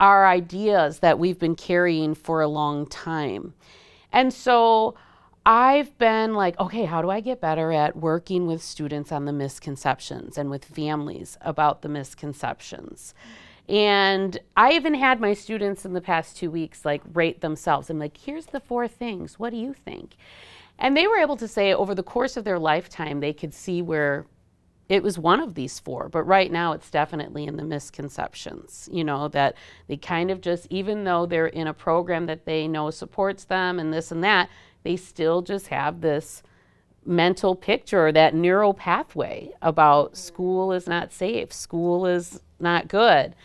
our 0.00 0.26
ideas 0.26 1.00
that 1.00 1.18
we've 1.18 1.38
been 1.38 1.56
carrying 1.56 2.14
for 2.14 2.40
a 2.40 2.48
long 2.48 2.86
time. 2.86 3.54
And 4.12 4.32
so 4.32 4.94
I've 5.46 5.96
been 5.98 6.34
like, 6.34 6.58
okay, 6.58 6.84
how 6.86 7.02
do 7.02 7.10
I 7.10 7.20
get 7.20 7.40
better 7.40 7.70
at 7.70 7.96
working 7.96 8.46
with 8.46 8.62
students 8.62 9.12
on 9.12 9.26
the 9.26 9.32
misconceptions 9.32 10.38
and 10.38 10.50
with 10.50 10.64
families 10.64 11.36
about 11.42 11.82
the 11.82 11.88
misconceptions? 11.88 13.14
And 13.68 14.38
I 14.56 14.72
even 14.72 14.94
had 14.94 15.20
my 15.20 15.32
students 15.32 15.84
in 15.84 15.94
the 15.94 16.00
past 16.00 16.36
two 16.36 16.50
weeks 16.50 16.84
like 16.84 17.02
rate 17.14 17.40
themselves. 17.40 17.88
I'm 17.88 17.98
like, 17.98 18.16
here's 18.16 18.46
the 18.46 18.60
four 18.60 18.86
things. 18.86 19.38
What 19.38 19.50
do 19.50 19.56
you 19.56 19.72
think? 19.72 20.16
And 20.78 20.96
they 20.96 21.06
were 21.06 21.18
able 21.18 21.36
to 21.36 21.48
say 21.48 21.72
over 21.72 21.94
the 21.94 22.02
course 22.02 22.36
of 22.36 22.44
their 22.44 22.58
lifetime, 22.58 23.20
they 23.20 23.32
could 23.32 23.54
see 23.54 23.80
where 23.80 24.26
it 24.88 25.02
was 25.02 25.18
one 25.18 25.40
of 25.40 25.54
these 25.54 25.78
four. 25.78 26.10
But 26.10 26.24
right 26.24 26.52
now, 26.52 26.72
it's 26.72 26.90
definitely 26.90 27.46
in 27.46 27.56
the 27.56 27.64
misconceptions, 27.64 28.88
you 28.92 29.02
know, 29.02 29.28
that 29.28 29.54
they 29.86 29.96
kind 29.96 30.30
of 30.30 30.42
just, 30.42 30.66
even 30.68 31.04
though 31.04 31.24
they're 31.24 31.46
in 31.46 31.68
a 31.68 31.72
program 31.72 32.26
that 32.26 32.44
they 32.44 32.68
know 32.68 32.90
supports 32.90 33.44
them 33.44 33.78
and 33.78 33.94
this 33.94 34.10
and 34.12 34.22
that, 34.24 34.50
they 34.82 34.96
still 34.96 35.40
just 35.40 35.68
have 35.68 36.02
this 36.02 36.42
mental 37.06 37.54
picture, 37.54 38.06
or 38.06 38.12
that 38.12 38.34
neural 38.34 38.74
pathway 38.74 39.50
about 39.62 40.16
school 40.16 40.72
is 40.72 40.86
not 40.86 41.12
safe, 41.12 41.52
school 41.52 42.06
is 42.06 42.40
not 42.64 42.88
good. 42.88 43.36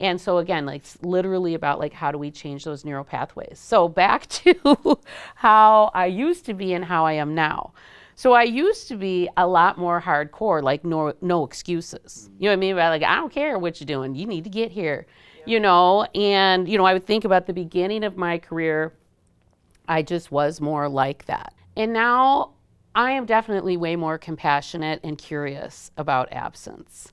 And 0.00 0.18
so 0.18 0.38
again, 0.38 0.64
like 0.64 0.80
it's 0.80 1.00
literally 1.02 1.52
about 1.52 1.78
like 1.78 1.92
how 1.92 2.10
do 2.10 2.16
we 2.16 2.30
change 2.30 2.64
those 2.64 2.84
neural 2.84 3.04
pathways. 3.04 3.58
So 3.58 3.86
back 3.86 4.26
to 4.28 4.98
how 5.34 5.90
I 5.92 6.06
used 6.06 6.46
to 6.46 6.54
be 6.54 6.72
and 6.72 6.84
how 6.84 7.04
I 7.04 7.12
am 7.12 7.34
now. 7.34 7.74
So 8.16 8.32
I 8.32 8.42
used 8.42 8.88
to 8.88 8.96
be 8.96 9.28
a 9.36 9.46
lot 9.46 9.78
more 9.78 10.00
hardcore, 10.00 10.62
like 10.62 10.84
no 10.84 11.14
no 11.20 11.44
excuses. 11.44 12.30
You 12.38 12.46
know 12.46 12.52
what 12.52 12.54
I 12.54 12.56
mean? 12.56 12.76
By 12.76 12.88
like 12.88 13.02
I 13.02 13.14
don't 13.16 13.32
care 13.32 13.58
what 13.58 13.80
you're 13.80 13.86
doing, 13.86 14.14
you 14.14 14.26
need 14.26 14.44
to 14.44 14.50
get 14.50 14.72
here. 14.72 15.06
You 15.46 15.60
know, 15.60 16.04
and 16.14 16.68
you 16.68 16.78
know 16.78 16.84
I 16.84 16.92
would 16.92 17.06
think 17.06 17.24
about 17.24 17.46
the 17.46 17.52
beginning 17.52 18.04
of 18.04 18.16
my 18.16 18.38
career. 18.38 18.92
I 19.88 20.02
just 20.02 20.30
was 20.30 20.60
more 20.60 20.88
like 20.88 21.24
that, 21.26 21.54
and 21.76 21.92
now 21.92 22.52
I 22.94 23.12
am 23.12 23.24
definitely 23.24 23.76
way 23.76 23.96
more 23.96 24.18
compassionate 24.18 25.00
and 25.02 25.16
curious 25.16 25.90
about 25.96 26.30
absence 26.32 27.12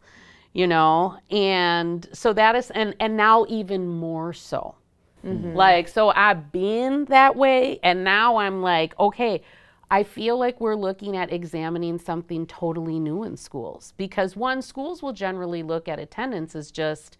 you 0.57 0.65
know? 0.65 1.15
And 1.29 2.07
so 2.13 2.33
that 2.33 2.55
is 2.55 2.71
and 2.71 2.95
and 2.99 3.15
now 3.15 3.45
even 3.47 3.87
more 3.87 4.33
so. 4.33 4.75
Mm-hmm. 5.25 5.55
like 5.55 5.87
so 5.87 6.09
i've 6.09 6.51
been 6.51 7.05
that 7.05 7.35
way 7.35 7.79
and 7.81 8.03
now 8.03 8.37
i'm 8.37 8.61
like 8.61 8.97
okay 8.99 9.41
i 9.89 10.03
feel 10.03 10.37
like 10.37 10.61
we're 10.61 10.75
looking 10.75 11.17
at 11.17 11.33
examining 11.33 11.97
something 11.97 12.45
totally 12.45 12.99
new 12.99 13.23
in 13.23 13.35
schools 13.35 13.93
because 13.97 14.35
one 14.35 14.61
schools 14.61 15.01
will 15.01 15.13
generally 15.13 15.63
look 15.63 15.87
at 15.87 15.97
attendance 15.97 16.55
as 16.55 16.69
just 16.69 17.17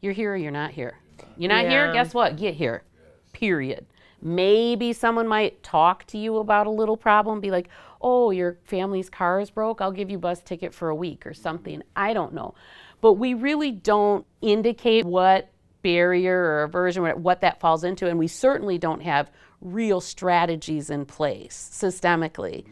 you're 0.00 0.12
here 0.12 0.34
or 0.34 0.36
you're 0.36 0.52
not 0.52 0.70
here. 0.70 0.98
You're 1.36 1.50
not 1.50 1.64
yeah. 1.64 1.70
here 1.70 1.92
guess 1.92 2.14
what? 2.14 2.36
Get 2.36 2.54
here. 2.54 2.84
Period 3.32 3.84
maybe 4.22 4.92
someone 4.92 5.26
might 5.26 5.62
talk 5.62 6.06
to 6.06 6.18
you 6.18 6.38
about 6.38 6.66
a 6.66 6.70
little 6.70 6.96
problem 6.96 7.40
be 7.40 7.50
like 7.50 7.68
oh 8.00 8.30
your 8.30 8.58
family's 8.64 9.10
car 9.10 9.40
is 9.40 9.50
broke 9.50 9.80
i'll 9.80 9.92
give 9.92 10.10
you 10.10 10.18
bus 10.18 10.40
ticket 10.42 10.74
for 10.74 10.88
a 10.88 10.94
week 10.94 11.26
or 11.26 11.34
something 11.34 11.82
i 11.96 12.12
don't 12.12 12.34
know 12.34 12.54
but 13.00 13.14
we 13.14 13.34
really 13.34 13.72
don't 13.72 14.26
indicate 14.42 15.04
what 15.04 15.50
barrier 15.82 16.36
or 16.36 16.62
aversion, 16.64 17.04
what 17.22 17.40
that 17.40 17.60
falls 17.60 17.84
into, 17.84 18.06
and 18.06 18.18
we 18.18 18.28
certainly 18.28 18.78
don't 18.78 19.00
have 19.00 19.30
real 19.60 20.00
strategies 20.00 20.90
in 20.90 21.04
place 21.04 21.70
systemically 21.72 22.64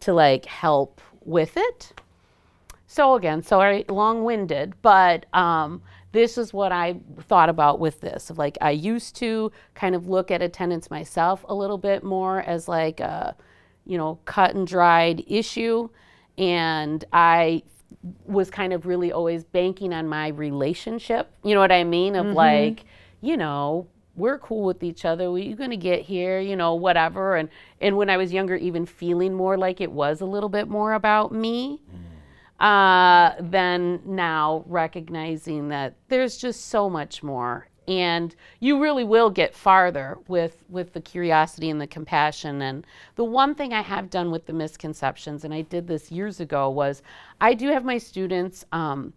to 0.00 0.12
like 0.12 0.44
help 0.44 1.00
with 1.24 1.56
it. 1.56 1.92
So 2.86 3.14
again, 3.14 3.42
sorry, 3.42 3.84
long-winded, 3.88 4.74
but 4.80 5.26
um, 5.34 5.82
this 6.12 6.38
is 6.38 6.52
what 6.52 6.72
I 6.72 6.96
thought 7.22 7.48
about 7.48 7.78
with 7.78 8.00
this. 8.00 8.30
Of 8.30 8.38
like, 8.38 8.56
I 8.60 8.70
used 8.70 9.16
to 9.16 9.52
kind 9.74 9.94
of 9.94 10.08
look 10.08 10.30
at 10.30 10.42
attendance 10.42 10.90
myself 10.90 11.44
a 11.48 11.54
little 11.54 11.78
bit 11.78 12.02
more 12.02 12.40
as 12.42 12.68
like 12.68 13.00
a, 13.00 13.36
you 13.84 13.98
know, 13.98 14.18
cut 14.24 14.54
and 14.54 14.66
dried 14.66 15.24
issue, 15.26 15.88
and 16.38 17.04
I 17.12 17.62
was 18.24 18.50
kind 18.50 18.72
of 18.72 18.86
really 18.86 19.12
always 19.12 19.44
banking 19.44 19.92
on 19.92 20.08
my 20.08 20.28
relationship. 20.28 21.30
You 21.42 21.54
know 21.54 21.60
what 21.60 21.72
I 21.72 21.84
mean? 21.84 22.14
Of 22.16 22.26
mm-hmm. 22.26 22.34
like, 22.34 22.84
you 23.20 23.36
know, 23.36 23.86
we're 24.16 24.38
cool 24.38 24.64
with 24.64 24.82
each 24.82 25.04
other. 25.04 25.24
You 25.38 25.54
going 25.54 25.70
to 25.70 25.76
get 25.76 26.02
here? 26.02 26.40
You 26.40 26.56
know, 26.56 26.74
whatever. 26.74 27.36
And 27.36 27.48
and 27.80 27.96
when 27.96 28.10
I 28.10 28.16
was 28.16 28.32
younger, 28.32 28.56
even 28.56 28.86
feeling 28.86 29.34
more 29.34 29.56
like 29.56 29.80
it 29.80 29.92
was 29.92 30.20
a 30.20 30.26
little 30.26 30.48
bit 30.48 30.68
more 30.68 30.94
about 30.94 31.32
me. 31.32 31.82
Mm. 31.90 32.05
Uh, 32.58 33.34
than 33.38 34.00
now 34.06 34.64
recognizing 34.66 35.68
that 35.68 35.94
there's 36.08 36.38
just 36.38 36.68
so 36.68 36.88
much 36.88 37.22
more. 37.22 37.68
And 37.86 38.34
you 38.60 38.80
really 38.80 39.04
will 39.04 39.28
get 39.28 39.54
farther 39.54 40.16
with 40.26 40.64
with 40.70 40.94
the 40.94 41.02
curiosity 41.02 41.68
and 41.68 41.78
the 41.78 41.86
compassion. 41.86 42.62
And 42.62 42.86
the 43.16 43.24
one 43.24 43.54
thing 43.54 43.74
i 43.74 43.82
have 43.82 44.08
done 44.08 44.30
with 44.30 44.46
the 44.46 44.54
misconceptions 44.54 45.44
and 45.44 45.52
i 45.52 45.60
did 45.60 45.86
this 45.86 46.10
years 46.10 46.40
ago 46.40 46.70
was 46.70 47.02
i 47.42 47.52
do 47.52 47.68
have 47.68 47.84
my 47.84 47.98
students 47.98 48.64
um, 48.72 49.12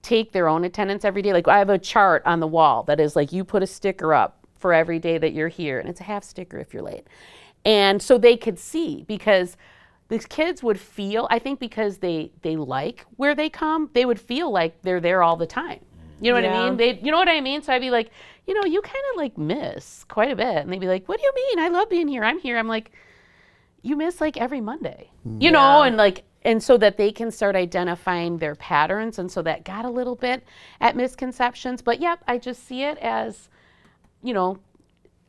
take 0.00 0.32
their 0.32 0.48
own 0.48 0.64
attendance 0.64 1.04
every 1.04 1.20
day. 1.20 1.34
Like 1.34 1.46
i 1.46 1.58
have 1.58 1.68
a 1.68 1.78
chart 1.78 2.22
on 2.24 2.40
the 2.40 2.46
wall 2.46 2.84
that 2.84 3.00
is 3.00 3.14
like 3.14 3.32
you 3.32 3.44
put 3.44 3.62
a 3.62 3.66
sticker 3.66 4.14
up 4.14 4.46
for 4.58 4.72
every 4.72 4.98
day 4.98 5.18
that 5.18 5.34
you're 5.34 5.48
here. 5.48 5.78
And 5.78 5.90
it's 5.90 6.00
a 6.00 6.04
half 6.04 6.24
sticker 6.24 6.56
if 6.58 6.72
you're 6.72 6.82
late. 6.82 7.06
And 7.66 8.00
so 8.00 8.16
they 8.16 8.38
could 8.38 8.58
see 8.58 9.04
because 9.06 9.58
these 10.08 10.26
kids 10.26 10.62
would 10.62 10.80
feel 10.80 11.26
i 11.30 11.38
think 11.38 11.58
because 11.58 11.98
they 11.98 12.30
they 12.42 12.56
like 12.56 13.06
where 13.16 13.34
they 13.34 13.48
come 13.50 13.90
they 13.92 14.04
would 14.04 14.20
feel 14.20 14.50
like 14.50 14.80
they're 14.82 15.00
there 15.00 15.22
all 15.22 15.36
the 15.36 15.46
time 15.46 15.80
you 16.20 16.30
know 16.30 16.36
what 16.36 16.44
yeah. 16.44 16.60
I 16.60 16.68
mean? 16.68 16.76
They, 16.76 16.98
you 17.00 17.10
know 17.10 17.18
what 17.18 17.28
I 17.28 17.40
mean? 17.40 17.62
So 17.62 17.72
I'd 17.72 17.80
be 17.80 17.90
like, 17.90 18.10
you 18.46 18.54
know, 18.54 18.64
you 18.64 18.80
kind 18.82 19.04
of 19.12 19.16
like 19.16 19.38
miss 19.38 20.04
quite 20.04 20.30
a 20.30 20.36
bit. 20.36 20.56
And 20.56 20.72
they'd 20.72 20.80
be 20.80 20.88
like, 20.88 21.08
what 21.08 21.18
do 21.18 21.24
you 21.24 21.32
mean? 21.34 21.64
I 21.64 21.68
love 21.68 21.88
being 21.88 22.08
here. 22.08 22.24
I'm 22.24 22.38
here. 22.38 22.58
I'm 22.58 22.68
like, 22.68 22.92
you 23.82 23.96
miss 23.96 24.20
like 24.20 24.36
every 24.36 24.60
Monday, 24.60 25.10
mm. 25.26 25.40
you 25.40 25.46
yeah. 25.46 25.50
know, 25.50 25.82
and 25.82 25.96
like, 25.96 26.24
and 26.42 26.62
so 26.62 26.76
that 26.78 26.96
they 26.96 27.12
can 27.12 27.30
start 27.30 27.54
identifying 27.56 28.38
their 28.38 28.54
patterns. 28.54 29.18
And 29.18 29.30
so 29.30 29.42
that 29.42 29.64
got 29.64 29.84
a 29.84 29.90
little 29.90 30.16
bit 30.16 30.44
at 30.80 30.96
misconceptions. 30.96 31.82
But 31.82 32.00
yep, 32.00 32.22
I 32.26 32.38
just 32.38 32.66
see 32.66 32.82
it 32.82 32.98
as, 32.98 33.48
you 34.22 34.34
know, 34.34 34.58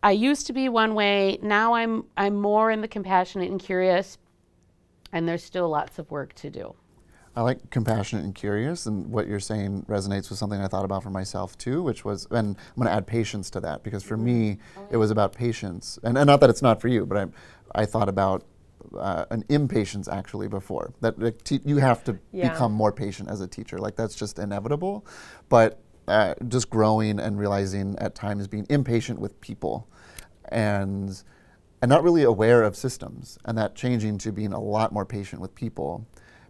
I 0.02 0.12
used 0.12 0.48
to 0.48 0.54
be 0.54 0.70
one 0.70 0.96
way. 0.96 1.40
Now 1.42 1.74
I'm 1.74 2.06
I'm 2.16 2.36
more 2.36 2.72
in 2.72 2.82
the 2.82 2.88
compassionate 2.88 3.52
and 3.52 3.60
curious, 3.60 4.18
and 5.12 5.28
there's 5.28 5.44
still 5.44 5.70
lots 5.70 6.00
of 6.00 6.10
work 6.12 6.34
to 6.36 6.50
do. 6.50 6.76
I 7.36 7.42
like 7.42 7.70
compassionate 7.70 8.26
and 8.26 8.34
curious, 8.34 8.86
and 8.86 9.08
what 9.08 9.28
you're 9.28 9.40
saying 9.40 9.86
resonates 9.88 10.30
with 10.30 10.40
something 10.40 10.60
I 10.60 10.68
thought 10.68 10.84
about 10.84 11.04
for 11.04 11.10
myself 11.10 11.58
too, 11.58 11.82
which 11.84 12.04
was, 12.04 12.28
and 12.32 12.58
I'm 12.58 12.76
going 12.76 12.88
to 12.88 12.92
add 12.92 13.08
patience 13.08 13.50
to 13.52 13.60
that 13.62 13.84
because 13.84 14.04
for 14.04 14.18
me, 14.18 14.58
it 14.90 14.98
was 14.98 15.12
about 15.12 15.34
patience, 15.34 16.00
and, 16.04 16.18
and 16.18 16.28
not 16.28 16.40
that 16.42 16.50
it's 16.50 16.62
not 16.62 16.82
for 16.82 16.88
you, 16.88 17.06
but 17.06 17.18
I, 17.18 17.82
I 17.82 17.86
thought 17.86 18.10
about 18.10 18.44
uh, 18.98 19.26
an 19.30 19.46
impatience 19.50 20.08
actually 20.08 20.48
before. 20.48 20.94
That 21.02 21.20
like, 21.20 21.44
te- 21.44 21.62
you 21.64 21.78
have 21.78 22.04
to 22.06 22.18
yeah. 22.32 22.50
become 22.50 22.74
more 22.74 22.92
patient 22.92 23.30
as 23.30 23.42
a 23.42 23.48
teacher, 23.48 23.78
like 23.78 23.96
that's 23.96 24.16
just 24.16 24.40
inevitable, 24.40 25.06
but 25.50 25.80
uh, 26.08 26.34
just 26.48 26.70
growing 26.72 27.20
and 27.20 27.40
realizing 27.40 27.96
at 28.00 28.16
times 28.16 28.48
being 28.48 28.66
impatient 28.70 29.20
with 29.20 29.40
people, 29.40 29.88
and 30.52 31.24
and 31.82 31.90
not 31.90 32.04
really 32.04 32.24
aware 32.24 32.64
of 32.64 32.76
systems, 32.76 33.38
and 33.46 33.58
that 33.58 33.76
changing 33.76 34.18
to 34.20 34.32
being 34.32 34.54
a 34.54 34.60
lot 34.60 34.92
more 34.92 35.06
patient 35.06 35.42
with 35.42 35.56
people 35.56 36.06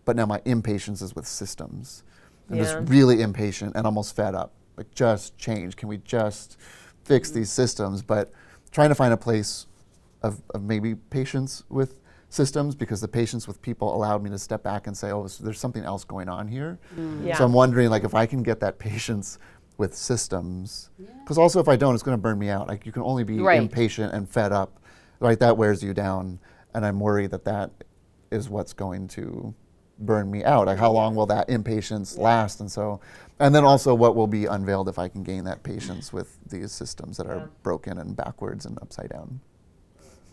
but 0.09 0.15
now 0.15 0.25
my 0.25 0.41
impatience 0.45 1.03
is 1.03 1.15
with 1.15 1.27
systems. 1.27 2.01
I'm 2.50 2.55
yeah. 2.55 2.63
just 2.63 2.89
really 2.89 3.21
impatient 3.21 3.75
and 3.75 3.86
almost 3.86 4.15
fed 4.15 4.33
up. 4.33 4.53
Like, 4.75 4.89
just 4.89 5.38
change. 5.38 5.75
Can 5.75 5.88
we 5.88 5.98
just 5.98 6.57
fix 7.03 7.29
these 7.29 7.51
systems? 7.51 8.01
But 8.01 8.31
trying 8.71 8.89
to 8.89 8.95
find 8.95 9.13
a 9.13 9.17
place 9.17 9.67
of, 10.24 10.41
of 10.55 10.63
maybe 10.63 10.95
patience 10.95 11.63
with 11.69 12.00
systems 12.29 12.74
because 12.74 13.01
the 13.01 13.07
patience 13.07 13.48
with 13.48 13.62
people 13.62 13.95
allowed 13.95 14.24
me 14.24 14.31
to 14.31 14.39
step 14.39 14.63
back 14.63 14.88
and 14.88 14.98
say, 14.98 15.12
oh, 15.12 15.27
there's 15.27 15.59
something 15.59 15.83
else 15.83 16.03
going 16.05 16.27
on 16.27 16.48
here. 16.48 16.79
Mm. 16.98 17.27
Yeah. 17.27 17.38
So 17.38 17.45
I'm 17.45 17.53
wondering, 17.53 17.91
like, 17.91 18.03
if 18.03 18.15
I 18.15 18.25
can 18.25 18.41
get 18.41 18.59
that 18.62 18.79
patience 18.79 19.38
with 19.77 19.93
systems, 19.93 20.89
because 20.98 21.38
yeah. 21.38 21.43
also 21.43 21.59
if 21.59 21.67
I 21.67 21.75
don't, 21.75 21.93
it's 21.93 22.01
going 22.01 22.17
to 22.17 22.21
burn 22.21 22.39
me 22.39 22.50
out. 22.50 22.67
Like, 22.67 22.88
you 22.88 22.91
can 22.91 23.03
only 23.03 23.24
be 23.24 23.38
right. 23.38 23.62
impatient 23.62 24.12
and 24.12 24.27
fed 24.27 24.51
up, 24.51 24.78
right? 25.19 25.39
That 25.39 25.57
wears 25.57 25.83
you 25.83 25.93
down, 25.93 26.39
and 26.73 26.85
I'm 26.85 26.99
worried 26.99 27.31
that 27.31 27.45
that 27.45 27.71
is 28.31 28.49
what's 28.49 28.73
going 28.73 29.07
to 29.09 29.53
burn 29.99 30.31
me 30.31 30.43
out? 30.43 30.67
Like, 30.67 30.77
how 30.77 30.91
long 30.91 31.15
will 31.15 31.25
that 31.27 31.49
impatience 31.49 32.17
last? 32.17 32.59
And 32.59 32.71
so, 32.71 33.01
and 33.39 33.53
then 33.53 33.63
also, 33.63 33.93
what 33.93 34.15
will 34.15 34.27
be 34.27 34.45
unveiled 34.45 34.88
if 34.88 34.97
I 34.97 35.07
can 35.07 35.23
gain 35.23 35.43
that 35.45 35.63
patience 35.63 36.13
with 36.13 36.38
these 36.47 36.71
systems 36.71 37.17
that 37.17 37.27
are 37.27 37.49
broken 37.63 37.97
and 37.97 38.15
backwards 38.15 38.65
and 38.65 38.77
upside 38.81 39.09
down? 39.09 39.41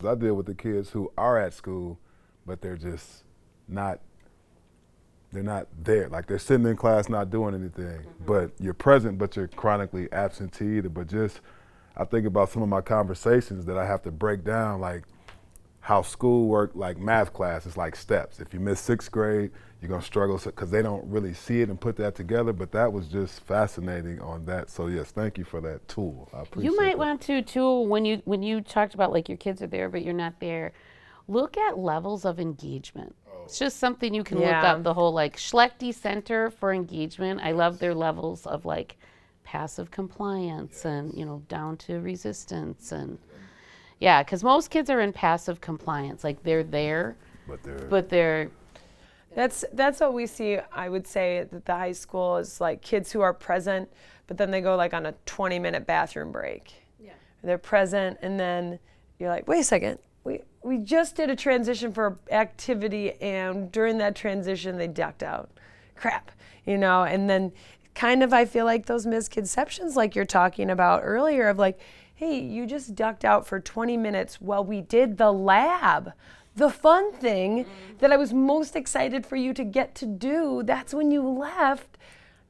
I 0.07 0.15
deal 0.15 0.35
with 0.35 0.47
the 0.47 0.55
kids 0.55 0.91
who 0.91 1.11
are 1.17 1.39
at 1.39 1.55
school, 1.55 1.99
but 2.47 2.61
they're 2.61 2.77
just 2.77 3.25
not. 3.69 4.01
They're 5.33 5.43
not 5.43 5.67
there. 5.83 6.09
Like 6.09 6.27
they're 6.29 6.39
sitting 6.39 6.67
in 6.67 6.77
class, 6.77 7.09
not 7.09 7.31
doing 7.31 7.55
anything. 7.55 7.99
Mm-hmm. 7.99 8.25
But 8.25 8.53
you're 8.61 8.75
present, 8.75 9.19
but 9.19 9.37
you're 9.37 9.49
chronically 9.49 10.11
absentee. 10.13 10.81
But 10.81 11.09
just, 11.09 11.41
I 11.97 12.05
think 12.05 12.27
about 12.27 12.51
some 12.51 12.63
of 12.63 12.69
my 12.69 12.81
conversations 12.83 13.65
that 13.67 13.79
I 13.79 13.87
have 13.87 14.03
to 14.03 14.11
break 14.11 14.45
down. 14.45 14.81
Like, 14.81 15.05
how 15.81 16.03
school 16.03 16.49
work, 16.49 16.73
like 16.75 16.99
math 16.99 17.33
class, 17.33 17.65
is 17.65 17.77
like 17.77 17.95
steps. 17.95 18.41
If 18.41 18.53
you 18.53 18.61
miss 18.61 18.81
sixth 18.81 19.11
grade, 19.11 19.53
you're 19.81 19.89
gonna 19.89 20.03
struggle 20.03 20.37
because 20.37 20.71
they 20.71 20.83
don't 20.83 21.09
really 21.09 21.33
see 21.33 21.61
it 21.61 21.69
and 21.69 21.81
put 21.81 21.97
that 21.97 22.15
together. 22.15 22.53
But 22.53 22.73
that 22.73 22.93
was 22.93 23.07
just 23.07 23.41
fascinating 23.41 24.21
on 24.21 24.45
that. 24.47 24.69
So 24.69 24.89
yes, 24.89 25.13
thank 25.13 25.39
you 25.39 25.45
for 25.45 25.61
that 25.61 25.87
tool. 25.87 26.29
I 26.35 26.43
appreciate. 26.43 26.73
You 26.73 26.77
might 26.77 26.93
that. 26.93 26.99
want 26.99 27.21
to 27.23 27.41
too 27.43 27.83
when 27.83 28.05
you 28.05 28.21
when 28.25 28.43
you 28.43 28.61
talked 28.63 28.95
about 28.95 29.13
like 29.13 29.29
your 29.29 29.39
kids 29.39 29.63
are 29.63 29.67
there 29.67 29.89
but 29.89 30.03
you're 30.03 30.13
not 30.13 30.41
there. 30.41 30.73
Look 31.29 31.57
at 31.57 31.79
levels 31.79 32.25
of 32.25 32.41
engagement. 32.41 33.15
Oh. 33.29 33.43
It's 33.45 33.59
just 33.59 33.79
something 33.79 34.13
you 34.13 34.25
can 34.25 34.41
yeah. 34.41 34.57
look 34.57 34.65
up. 34.65 34.83
The 34.83 34.95
whole 34.95 35.13
like 35.13 35.37
Schlechty 35.37 35.95
Center 35.95 36.51
for 36.51 36.73
Engagement. 36.73 37.41
I 37.43 37.53
love 37.53 37.79
their 37.79 37.95
levels 37.95 38.45
of 38.47 38.65
like 38.65 38.97
passive 39.47 39.91
compliance 39.91 40.75
yes. 40.75 40.85
and 40.85 41.15
you 41.15 41.25
know 41.25 41.41
down 41.49 41.77
to 41.77 42.01
resistance 42.01 42.93
and 42.93 43.19
yeah, 43.99 44.23
because 44.23 44.45
most 44.45 44.71
kids 44.71 44.91
are 44.91 45.01
in 45.01 45.13
passive 45.13 45.61
compliance. 45.61 46.23
Like 46.23 46.43
they're 46.43 46.63
there, 46.63 47.17
but 47.49 47.63
they're, 47.63 47.87
but 47.89 48.09
they're 48.09 48.51
that's 49.35 49.65
that's 49.73 50.01
what 50.01 50.13
we 50.13 50.27
see. 50.27 50.59
I 50.73 50.89
would 50.89 51.07
say 51.07 51.39
at 51.39 51.65
the 51.65 51.75
high 51.75 51.93
school 51.93 52.37
is 52.37 52.61
like 52.61 52.83
kids 52.83 53.11
who 53.11 53.21
are 53.23 53.33
present, 53.33 53.89
but 54.27 54.37
then 54.37 54.51
they 54.51 54.61
go 54.61 54.77
like 54.77 54.93
on 54.93 55.07
a 55.07 55.15
20 55.25 55.59
minute 55.59 55.87
bathroom 55.87 56.31
break. 56.31 56.75
Yeah. 57.01 57.13
They're 57.43 57.59
present, 57.59 58.19
and 58.21 58.39
then 58.39 58.79
you're 59.19 59.31
like, 59.31 59.49
wait 59.49 59.61
a 59.61 59.65
second, 59.65 59.99
we 60.25 60.43
we 60.63 60.79
just 60.79 61.17
did 61.17 61.31
a 61.31 61.37
transition 61.37 61.93
for 61.93 62.19
activity, 62.31 63.13
and 63.23 63.73
during 63.73 63.97
that 63.99 64.15
transition 64.15 64.77
they 64.77 64.89
ducked 64.89 65.23
out. 65.23 65.51
Crap, 65.95 66.31
you 66.67 66.77
know, 66.77 67.05
and 67.05 67.31
then 67.31 67.51
kind 67.97 68.23
of 68.23 68.33
I 68.33 68.45
feel 68.45 68.65
like 68.65 68.87
those 68.87 69.07
misconceptions 69.07 69.97
like 69.97 70.15
you're 70.15 70.25
talking 70.25 70.71
about 70.71 71.01
earlier 71.03 71.49
of 71.49 71.59
like, 71.59 71.81
hey, 72.15 72.39
you 72.39 72.67
just 72.67 72.95
ducked 72.95 73.25
out 73.25 73.47
for 73.47 73.59
20 73.59 73.97
minutes 73.97 74.41
while 74.41 74.65
we 74.65 74.81
did 74.81 75.17
the 75.17 75.33
lab. 75.33 76.13
The 76.55 76.71
fun 76.71 77.13
thing 77.13 77.67
that 77.99 78.13
I 78.13 78.17
was 78.17 78.33
most 78.33 78.77
excited 78.77 79.27
for 79.27 79.37
you 79.37 79.53
to 79.55 79.65
get 79.65 79.95
to 79.97 80.07
do, 80.07 80.63
that's 80.65 80.95
when 80.95 81.11
you 81.11 81.27
left. 81.29 81.99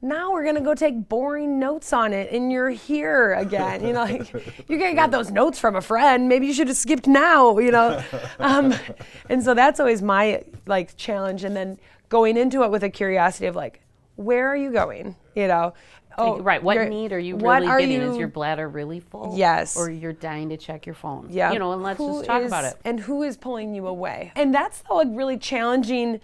Now 0.02 0.32
we're 0.32 0.44
gonna 0.44 0.60
go 0.60 0.74
take 0.74 1.08
boring 1.08 1.58
notes 1.58 1.92
on 1.92 2.12
it, 2.12 2.30
and 2.30 2.52
you're 2.52 2.70
here 2.70 3.32
again. 3.32 3.84
You 3.84 3.94
know, 3.94 4.04
like 4.04 4.32
you 4.68 4.94
got 4.94 5.10
those 5.10 5.30
notes 5.30 5.58
from 5.58 5.74
a 5.74 5.80
friend. 5.80 6.28
Maybe 6.28 6.46
you 6.46 6.52
should 6.52 6.68
have 6.68 6.76
skipped 6.76 7.08
now. 7.08 7.58
You 7.58 7.72
know, 7.72 8.04
um, 8.38 8.74
and 9.28 9.42
so 9.42 9.54
that's 9.54 9.80
always 9.80 10.02
my 10.02 10.44
like 10.66 10.96
challenge. 10.96 11.42
And 11.42 11.56
then 11.56 11.78
going 12.08 12.36
into 12.36 12.62
it 12.62 12.70
with 12.70 12.84
a 12.84 12.90
curiosity 12.90 13.46
of 13.46 13.56
like, 13.56 13.80
where 14.16 14.48
are 14.48 14.56
you 14.56 14.72
going? 14.72 15.16
You 15.34 15.48
know, 15.48 15.74
oh, 16.18 16.40
right. 16.40 16.62
What 16.62 16.88
need 16.88 17.12
are 17.12 17.18
you 17.18 17.36
what 17.36 17.60
really 17.60 17.72
are 17.72 17.80
getting? 17.80 18.00
Is 18.00 18.14
you- 18.14 18.20
your 18.20 18.28
bladder 18.28 18.68
really 18.68 19.00
full? 19.00 19.34
Yes. 19.36 19.76
Or 19.76 19.90
you're 19.90 20.12
dying 20.12 20.48
to 20.50 20.56
check 20.56 20.86
your 20.86 20.94
phone? 20.94 21.28
Yeah. 21.30 21.52
You 21.52 21.58
know, 21.58 21.72
and 21.72 21.82
let's 21.82 21.98
Who 21.98 22.18
just 22.18 22.26
talk 22.26 22.42
about 22.42 22.64
it. 22.64 22.74
And 22.84 23.00
who 23.00 23.22
is 23.22 23.36
pulling 23.36 23.74
you 23.74 23.86
away? 23.86 24.32
And 24.34 24.54
that's 24.54 24.82
the 24.82 24.94
like, 24.94 25.08
really 25.10 25.38
challenging 25.38 26.20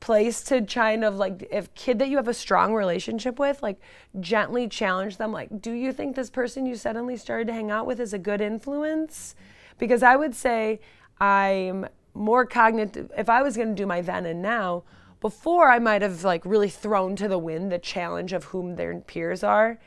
place 0.00 0.42
to 0.42 0.62
kind 0.62 1.04
of 1.04 1.16
like 1.16 1.46
if 1.50 1.72
kid 1.74 1.98
that 1.98 2.08
you 2.08 2.16
have 2.16 2.28
a 2.28 2.34
strong 2.34 2.74
relationship 2.74 3.38
with 3.38 3.62
like 3.62 3.78
gently 4.18 4.66
challenge 4.66 5.18
them 5.18 5.30
like 5.30 5.60
do 5.60 5.72
you 5.72 5.92
think 5.92 6.16
this 6.16 6.30
person 6.30 6.64
you 6.64 6.74
suddenly 6.74 7.18
started 7.18 7.46
to 7.46 7.52
hang 7.52 7.70
out 7.70 7.86
with 7.86 8.00
is 8.00 8.14
a 8.14 8.18
good 8.18 8.40
influence 8.40 9.34
because 9.78 10.02
i 10.02 10.16
would 10.16 10.34
say 10.34 10.80
i'm 11.20 11.86
more 12.14 12.46
cognitive 12.46 13.12
if 13.16 13.28
i 13.28 13.42
was 13.42 13.56
going 13.56 13.68
to 13.68 13.74
do 13.74 13.86
my 13.86 14.00
then 14.00 14.24
and 14.24 14.40
now 14.40 14.82
before 15.20 15.70
i 15.70 15.78
might 15.78 16.02
have 16.02 16.24
like 16.24 16.44
really 16.44 16.68
thrown 16.68 17.14
to 17.16 17.28
the 17.28 17.38
wind 17.38 17.70
the 17.70 17.78
challenge 17.78 18.32
of 18.32 18.44
whom 18.44 18.76
their 18.76 18.98
peers 19.00 19.42
are 19.42 19.78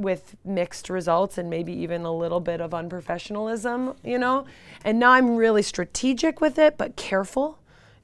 with 0.00 0.36
mixed 0.44 0.88
results 0.88 1.38
and 1.38 1.50
maybe 1.50 1.72
even 1.72 2.04
a 2.04 2.12
little 2.12 2.40
bit 2.40 2.60
of 2.60 2.70
unprofessionalism, 2.70 3.96
you 4.02 4.18
know? 4.18 4.46
And 4.84 4.98
now 4.98 5.10
I'm 5.10 5.36
really 5.36 5.62
strategic 5.62 6.40
with 6.40 6.58
it, 6.58 6.78
but 6.78 6.96
careful, 6.96 7.58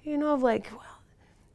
you 0.05 0.19
know, 0.19 0.35
of 0.35 0.43
like, 0.43 0.71
well, 0.71 1.01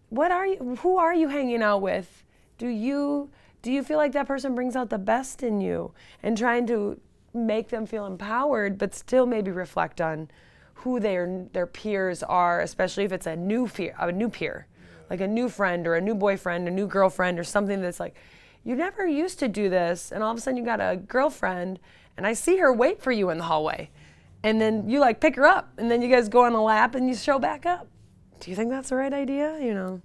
what 0.10 0.32
are 0.32 0.48
you, 0.48 0.78
who 0.82 0.98
are 0.98 1.14
you 1.14 1.28
hanging 1.30 1.62
out 1.62 1.82
with? 1.82 2.24
Do 2.58 2.68
you, 2.68 3.30
do 3.62 3.72
you 3.72 3.84
feel 3.84 3.98
like 3.98 4.14
that 4.14 4.28
person 4.28 4.56
brings 4.56 4.76
out 4.76 4.90
the 4.90 4.98
best 4.98 5.44
in 5.44 5.62
you? 5.62 5.94
And 6.24 6.38
trying 6.38 6.66
to 6.68 7.00
make 7.34 7.70
them 7.70 7.86
feel 7.86 8.06
empowered, 8.06 8.78
but 8.78 8.96
still 8.96 9.26
maybe 9.26 9.52
reflect 9.52 10.02
on 10.02 10.30
who 10.74 11.00
their, 11.00 11.46
their 11.54 11.68
peers 11.68 12.24
are, 12.24 12.62
especially 12.62 13.04
if 13.04 13.12
it's 13.12 13.28
a 13.28 13.36
new, 13.36 13.68
fear, 13.68 13.96
a 14.00 14.12
new 14.12 14.30
peer, 14.30 14.66
like 15.12 15.22
a 15.22 15.28
new 15.28 15.50
friend 15.50 15.86
or 15.86 15.96
a 15.96 16.02
new 16.02 16.16
boyfriend, 16.16 16.68
a 16.68 16.72
new 16.72 16.88
girlfriend, 16.88 17.38
or 17.38 17.44
something 17.44 17.82
that's 17.82 18.00
like, 18.00 18.16
you 18.64 18.76
never 18.76 19.06
used 19.06 19.40
to 19.40 19.48
do 19.48 19.70
this 19.70 20.12
and 20.12 20.24
all 20.24 20.32
of 20.32 20.38
a 20.38 20.42
sudden 20.42 20.56
you 20.56 20.64
got 20.64 20.80
a 20.80 20.96
girlfriend 20.96 21.80
and 22.16 22.28
i 22.28 22.34
see 22.34 22.58
her 22.58 22.72
wait 22.72 23.02
for 23.02 23.12
you 23.12 23.32
in 23.32 23.40
the 23.40 23.44
hallway 23.44 23.90
and 24.44 24.62
then 24.62 24.88
you 24.88 25.00
like 25.00 25.20
pick 25.20 25.36
her 25.36 25.48
up 25.48 25.74
and 25.80 25.90
then 25.90 26.00
you 26.00 26.08
guys 26.16 26.30
go 26.30 26.46
on 26.46 26.54
a 26.54 26.62
lap 26.62 26.94
and 26.94 27.08
you 27.10 27.16
show 27.16 27.40
back 27.40 27.66
up 27.66 27.88
do 28.40 28.52
you 28.52 28.56
think 28.56 28.70
that's 28.70 28.90
the 28.90 28.96
right 28.96 29.14
idea 29.14 29.58
you 29.60 29.74
know 29.74 30.00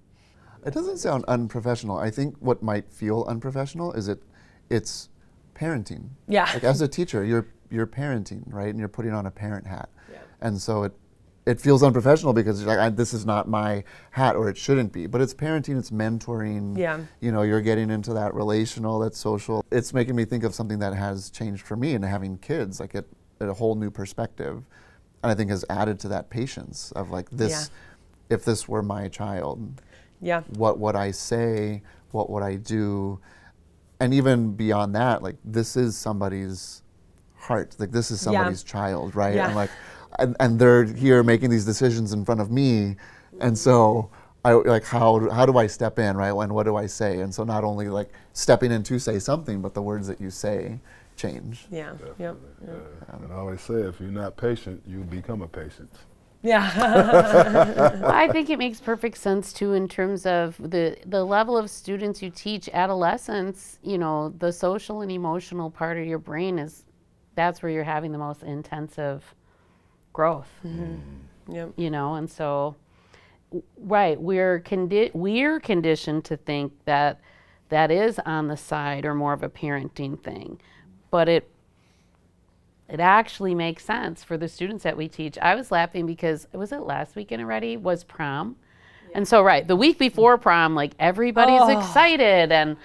It 0.64 0.74
doesn't 0.74 0.98
sound 0.98 1.24
unprofessional. 1.28 1.96
I 1.98 2.10
think 2.10 2.34
what 2.40 2.62
might 2.62 2.90
feel 2.90 3.24
unprofessional 3.28 3.92
is 3.92 4.08
it 4.08 4.20
it's 4.68 5.10
parenting. 5.54 6.08
Yeah. 6.26 6.50
Like 6.54 6.64
as 6.64 6.80
a 6.80 6.88
teacher, 6.88 7.24
you're 7.24 7.46
you're 7.70 7.86
parenting, 7.86 8.42
right? 8.46 8.70
And 8.70 8.78
you're 8.78 8.88
putting 8.88 9.12
on 9.12 9.26
a 9.26 9.30
parent 9.30 9.66
hat. 9.66 9.88
And 10.40 10.60
so 10.60 10.82
it 10.84 10.92
it 11.46 11.60
feels 11.60 11.82
unprofessional 11.84 12.32
because 12.32 12.60
you're 12.60 12.68
like 12.68 12.78
I, 12.78 12.88
this 12.88 13.14
is 13.14 13.24
not 13.24 13.48
my 13.48 13.84
hat 14.10 14.34
or 14.34 14.48
it 14.48 14.56
shouldn't 14.58 14.92
be. 14.92 15.06
But 15.06 15.20
it's 15.20 15.32
parenting, 15.32 15.78
it's 15.78 15.90
mentoring. 15.90 16.76
Yeah. 16.76 17.00
You 17.20 17.30
know, 17.30 17.42
you're 17.42 17.60
getting 17.60 17.88
into 17.88 18.12
that 18.14 18.34
relational, 18.34 18.98
that 19.00 19.14
social. 19.14 19.64
It's 19.70 19.94
making 19.94 20.16
me 20.16 20.24
think 20.24 20.42
of 20.42 20.54
something 20.54 20.80
that 20.80 20.92
has 20.94 21.30
changed 21.30 21.64
for 21.64 21.76
me 21.76 21.94
and 21.94 22.04
having 22.04 22.38
kids, 22.38 22.80
like 22.80 22.96
it, 22.96 23.06
a 23.40 23.52
whole 23.52 23.76
new 23.76 23.90
perspective. 23.90 24.64
And 25.22 25.30
I 25.30 25.34
think 25.34 25.50
has 25.50 25.64
added 25.70 26.00
to 26.00 26.08
that 26.08 26.30
patience 26.30 26.92
of 26.92 27.10
like 27.10 27.30
this 27.30 27.70
if 28.28 28.44
this 28.44 28.68
were 28.68 28.82
my 28.82 29.08
child, 29.08 29.80
yeah 30.20 30.42
what 30.56 30.78
would 30.80 30.96
I 30.96 31.12
say? 31.12 31.82
What 32.10 32.28
would 32.30 32.42
I 32.42 32.56
do? 32.56 33.20
And 34.00 34.12
even 34.12 34.54
beyond 34.56 34.96
that, 34.96 35.22
like 35.22 35.36
this 35.44 35.76
is 35.76 35.96
somebody's 35.96 36.82
heart. 37.36 37.76
Like 37.78 37.92
this 37.92 38.10
is 38.10 38.20
Yeah. 38.20 38.32
somebody's 38.32 38.64
child, 38.64 39.14
right? 39.14 39.36
Yeah. 39.36 39.46
And 39.46 39.54
like, 39.54 39.70
and, 40.18 40.36
and 40.40 40.58
they're 40.58 40.84
here 40.84 41.22
making 41.22 41.50
these 41.50 41.64
decisions 41.64 42.12
in 42.12 42.24
front 42.24 42.40
of 42.40 42.50
me, 42.50 42.96
and 43.40 43.56
so 43.56 44.10
I 44.46 44.52
like 44.52 44.84
how 44.84 45.28
how 45.30 45.44
do 45.44 45.58
I 45.58 45.66
step 45.66 45.98
in, 45.98 46.16
right? 46.16 46.30
And 46.30 46.54
what 46.54 46.64
do 46.64 46.76
I 46.76 46.86
say? 46.86 47.20
And 47.20 47.34
so 47.34 47.42
not 47.42 47.64
only 47.64 47.88
like 47.88 48.12
stepping 48.32 48.70
in 48.70 48.84
to 48.84 48.98
say 49.00 49.18
something, 49.18 49.60
but 49.60 49.74
the 49.74 49.82
words 49.82 50.06
that 50.06 50.20
you 50.20 50.30
say 50.30 50.78
change. 51.16 51.66
yeah 51.70 51.94
yep. 52.18 52.36
And 53.08 53.32
I 53.32 53.36
always 53.36 53.60
say, 53.60 53.74
if 53.74 53.98
you're 53.98 54.10
not 54.10 54.36
patient, 54.36 54.82
you 54.86 54.98
become 54.98 55.42
a 55.42 55.48
patient. 55.48 55.90
yeah 56.42 56.70
I 58.04 58.28
think 58.28 58.50
it 58.50 58.58
makes 58.58 58.78
perfect 58.78 59.16
sense 59.18 59.52
too 59.52 59.72
in 59.72 59.88
terms 59.88 60.26
of 60.26 60.56
the 60.58 60.96
the 61.06 61.24
level 61.24 61.56
of 61.56 61.68
students 61.68 62.22
you 62.22 62.30
teach. 62.30 62.68
Adolescents, 62.72 63.80
you 63.82 63.98
know, 63.98 64.32
the 64.38 64.52
social 64.52 65.00
and 65.00 65.10
emotional 65.10 65.70
part 65.70 65.98
of 65.98 66.06
your 66.06 66.18
brain 66.18 66.60
is 66.60 66.84
that's 67.34 67.62
where 67.62 67.72
you're 67.72 67.84
having 67.84 68.12
the 68.12 68.18
most 68.18 68.44
intensive 68.44 69.34
growth. 70.16 70.48
Mm-hmm. 70.64 70.82
Mm-hmm. 70.82 71.52
yep 71.54 71.72
You 71.76 71.90
know, 71.90 72.14
and 72.14 72.28
so 72.30 72.74
right, 73.78 74.18
we're 74.20 74.60
condi- 74.60 75.14
we're 75.14 75.60
conditioned 75.60 76.24
to 76.24 76.36
think 76.38 76.72
that 76.86 77.20
that 77.68 77.90
is 77.90 78.18
on 78.24 78.48
the 78.48 78.56
side 78.56 79.04
or 79.04 79.14
more 79.14 79.34
of 79.34 79.42
a 79.42 79.48
parenting 79.48 80.18
thing. 80.22 80.58
But 81.10 81.28
it 81.28 81.50
it 82.88 83.00
actually 83.00 83.54
makes 83.54 83.84
sense 83.84 84.22
for 84.24 84.36
the 84.38 84.48
students 84.48 84.84
that 84.84 84.96
we 84.96 85.08
teach. 85.08 85.36
I 85.42 85.54
was 85.54 85.70
laughing 85.70 86.06
because 86.06 86.46
was 86.52 86.72
it 86.72 86.80
last 86.80 87.14
weekend 87.16 87.42
already? 87.42 87.76
Was 87.76 88.04
prom? 88.04 88.56
And 89.14 89.26
so 89.28 89.42
right, 89.42 89.66
the 89.66 89.76
week 89.76 89.98
before 89.98 90.38
prom, 90.38 90.74
like 90.74 90.92
everybody's 90.98 91.60
Oh. 91.62 91.78
excited 91.78 92.50
and 92.52 92.76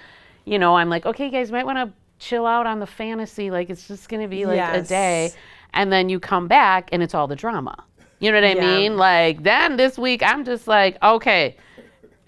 you 0.44 0.58
know, 0.58 0.76
I'm 0.76 0.90
like, 0.90 1.06
okay 1.06 1.30
guys, 1.30 1.48
you 1.48 1.54
might 1.54 1.66
want 1.66 1.78
to 1.78 1.92
chill 2.22 2.46
out 2.46 2.66
on 2.66 2.78
the 2.78 2.86
fantasy, 2.86 3.50
like 3.50 3.68
it's 3.68 3.88
just 3.88 4.08
gonna 4.08 4.28
be 4.28 4.46
like 4.46 4.60
a 4.74 4.82
day. 4.82 5.32
And 5.74 5.92
then 5.92 6.08
you 6.08 6.20
come 6.20 6.48
back 6.48 6.88
and 6.92 7.02
it's 7.02 7.14
all 7.14 7.26
the 7.26 7.36
drama. 7.36 7.74
You 8.20 8.30
know 8.30 8.38
what 8.40 8.44
I 8.44 8.52
Yeah. 8.54 8.60
mean? 8.78 8.96
Like 8.96 9.42
then 9.42 9.76
this 9.76 9.98
week 9.98 10.22
I'm 10.22 10.44
just 10.44 10.68
like, 10.68 10.96
okay, 11.02 11.56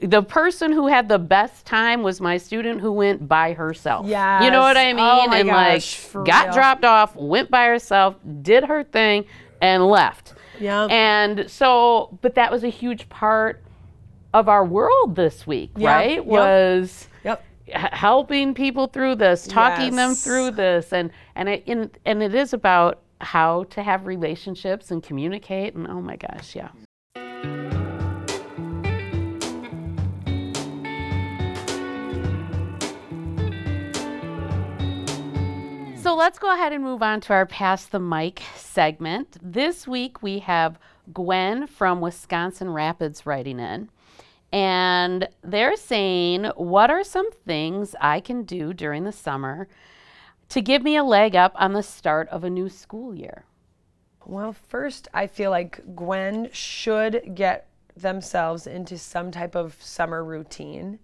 the 0.00 0.22
person 0.22 0.72
who 0.72 0.88
had 0.88 1.08
the 1.08 1.18
best 1.20 1.64
time 1.64 2.02
was 2.02 2.20
my 2.20 2.36
student 2.36 2.80
who 2.80 2.90
went 2.92 3.28
by 3.28 3.52
herself. 3.52 4.06
Yeah. 4.06 4.42
You 4.44 4.50
know 4.50 4.60
what 4.60 4.76
I 4.76 4.92
mean? 4.92 4.98
Oh 5.04 5.28
my 5.28 5.38
and 5.38 5.48
gosh, 5.48 6.12
like 6.14 6.26
got 6.26 6.44
real. 6.46 6.54
dropped 6.54 6.84
off, 6.84 7.14
went 7.14 7.50
by 7.50 7.66
herself, 7.66 8.16
did 8.42 8.64
her 8.64 8.82
thing, 8.82 9.24
and 9.60 9.86
left. 9.86 10.34
Yeah. 10.58 10.86
And 10.90 11.48
so, 11.48 12.18
but 12.22 12.34
that 12.34 12.50
was 12.50 12.64
a 12.64 12.68
huge 12.68 13.08
part 13.08 13.62
of 14.32 14.48
our 14.48 14.64
world 14.64 15.14
this 15.14 15.46
week, 15.46 15.70
Yeah. 15.76 15.94
right? 15.94 16.24
Was 16.26 17.06
yep 17.08 17.13
helping 17.72 18.54
people 18.54 18.86
through 18.86 19.16
this, 19.16 19.46
talking 19.46 19.96
them 19.96 20.14
through 20.14 20.52
this, 20.52 20.92
and 20.92 21.10
and 21.34 21.48
it 21.48 21.64
and, 21.66 21.96
and 22.04 22.22
it 22.22 22.34
is 22.34 22.52
about 22.52 23.00
how 23.20 23.64
to 23.64 23.82
have 23.82 24.06
relationships 24.06 24.90
and 24.90 25.02
communicate. 25.02 25.74
And 25.74 25.86
oh 25.88 26.00
my 26.00 26.16
gosh, 26.16 26.54
yeah. 26.54 26.68
So 36.04 36.14
let's 36.14 36.38
go 36.38 36.52
ahead 36.52 36.74
and 36.74 36.84
move 36.84 37.02
on 37.02 37.22
to 37.22 37.32
our 37.32 37.46
Pass 37.46 37.86
the 37.86 37.98
Mic 37.98 38.42
segment. 38.56 39.38
This 39.40 39.88
week 39.88 40.22
we 40.22 40.40
have 40.40 40.78
Gwen 41.14 41.66
from 41.66 42.02
Wisconsin 42.02 42.68
Rapids 42.68 43.24
writing 43.24 43.58
in. 43.58 43.88
And 44.54 45.28
they're 45.42 45.74
saying, 45.74 46.44
What 46.54 46.88
are 46.88 47.02
some 47.02 47.32
things 47.32 47.96
I 48.00 48.20
can 48.20 48.44
do 48.44 48.72
during 48.72 49.02
the 49.02 49.10
summer 49.10 49.66
to 50.50 50.60
give 50.60 50.80
me 50.80 50.94
a 50.94 51.02
leg 51.02 51.34
up 51.34 51.54
on 51.56 51.72
the 51.72 51.82
start 51.82 52.28
of 52.28 52.44
a 52.44 52.50
new 52.50 52.68
school 52.68 53.16
year? 53.16 53.46
Well, 54.24 54.52
first, 54.52 55.08
I 55.12 55.26
feel 55.26 55.50
like 55.50 55.96
Gwen 55.96 56.50
should 56.52 57.34
get 57.34 57.66
themselves 57.96 58.68
into 58.68 58.96
some 58.96 59.32
type 59.32 59.56
of 59.56 59.76
summer 59.82 60.22
routine, 60.22 61.00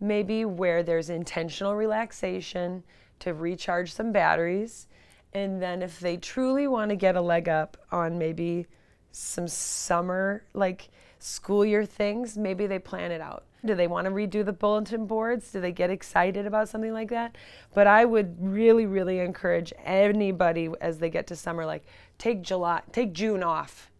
maybe 0.00 0.44
where 0.44 0.82
there's 0.82 1.08
intentional 1.08 1.76
relaxation 1.76 2.82
to 3.20 3.32
recharge 3.32 3.92
some 3.92 4.10
batteries. 4.10 4.88
And 5.32 5.62
then, 5.62 5.82
if 5.82 6.00
they 6.00 6.16
truly 6.16 6.66
want 6.66 6.88
to 6.88 6.96
get 6.96 7.14
a 7.14 7.20
leg 7.20 7.48
up 7.48 7.76
on 7.92 8.18
maybe 8.18 8.66
some 9.12 9.46
summer, 9.46 10.42
like 10.52 10.88
school 11.28 11.64
year 11.64 11.84
things, 11.84 12.36
maybe 12.36 12.66
they 12.66 12.78
plan 12.78 13.10
it 13.12 13.20
out. 13.20 13.44
Do 13.64 13.74
they 13.74 13.86
want 13.86 14.06
to 14.06 14.10
redo 14.12 14.44
the 14.44 14.52
bulletin 14.52 15.06
boards? 15.06 15.50
Do 15.52 15.60
they 15.60 15.72
get 15.72 15.90
excited 15.90 16.46
about 16.46 16.68
something 16.68 16.92
like 16.92 17.10
that? 17.10 17.36
But 17.74 17.86
I 17.86 18.04
would 18.04 18.36
really, 18.40 18.86
really 18.86 19.18
encourage 19.18 19.72
anybody 19.84 20.70
as 20.80 20.98
they 20.98 21.10
get 21.10 21.26
to 21.28 21.36
summer, 21.36 21.66
like 21.66 21.84
take 22.18 22.42
July, 22.42 22.82
take 22.92 23.12
June 23.12 23.42
off, 23.42 23.90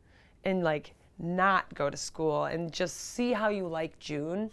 and 0.45 0.63
like 0.63 0.95
not 1.19 1.73
go 1.75 1.91
to 1.91 1.97
school 1.97 2.45
and 2.45 2.73
just 2.73 2.97
see 3.15 3.33
how 3.33 3.49
you 3.49 3.67
like 3.67 3.99
June, 3.99 4.51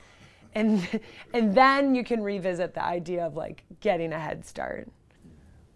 and 0.56 0.88
and 1.34 1.54
then 1.56 1.94
you 1.94 2.04
can 2.04 2.22
revisit 2.24 2.74
the 2.74 2.84
idea 2.84 3.24
of 3.26 3.36
like 3.36 3.64
getting 3.82 4.12
a 4.12 4.20
head 4.20 4.44
start. 4.46 4.90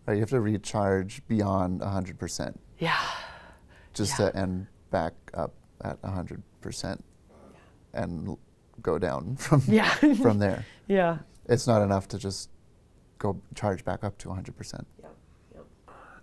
Right, 0.08 0.16
you 0.16 0.22
have 0.22 0.30
to 0.32 0.42
recharge 0.42 1.22
beyond 1.28 1.82
100% 1.82 2.58
Yeah. 2.80 2.98
just 3.94 4.16
to 4.18 4.36
end 4.36 4.66
back 4.90 5.14
up 5.36 5.54
at 5.84 6.02
100% 6.02 7.00
and 7.94 8.38
go 8.82 8.98
down 9.00 9.36
from 9.38 9.62
Yeah. 9.68 9.90
from 10.22 10.40
there. 10.40 10.66
Yeah. 10.88 11.20
It's 11.48 11.68
not 11.68 11.82
enough 11.82 12.08
to 12.10 12.18
just 12.18 12.50
go 13.18 13.42
charge 13.56 13.84
back 13.84 14.04
up 14.04 14.18
to 14.20 14.30
100%. 14.30 14.86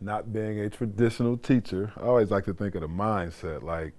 not 0.00 0.32
being 0.32 0.60
a 0.60 0.68
traditional 0.70 1.36
teacher, 1.36 1.92
I 1.96 2.02
always 2.02 2.30
like 2.30 2.44
to 2.44 2.54
think 2.54 2.74
of 2.74 2.82
the 2.82 2.88
mindset. 2.88 3.62
Like, 3.62 3.94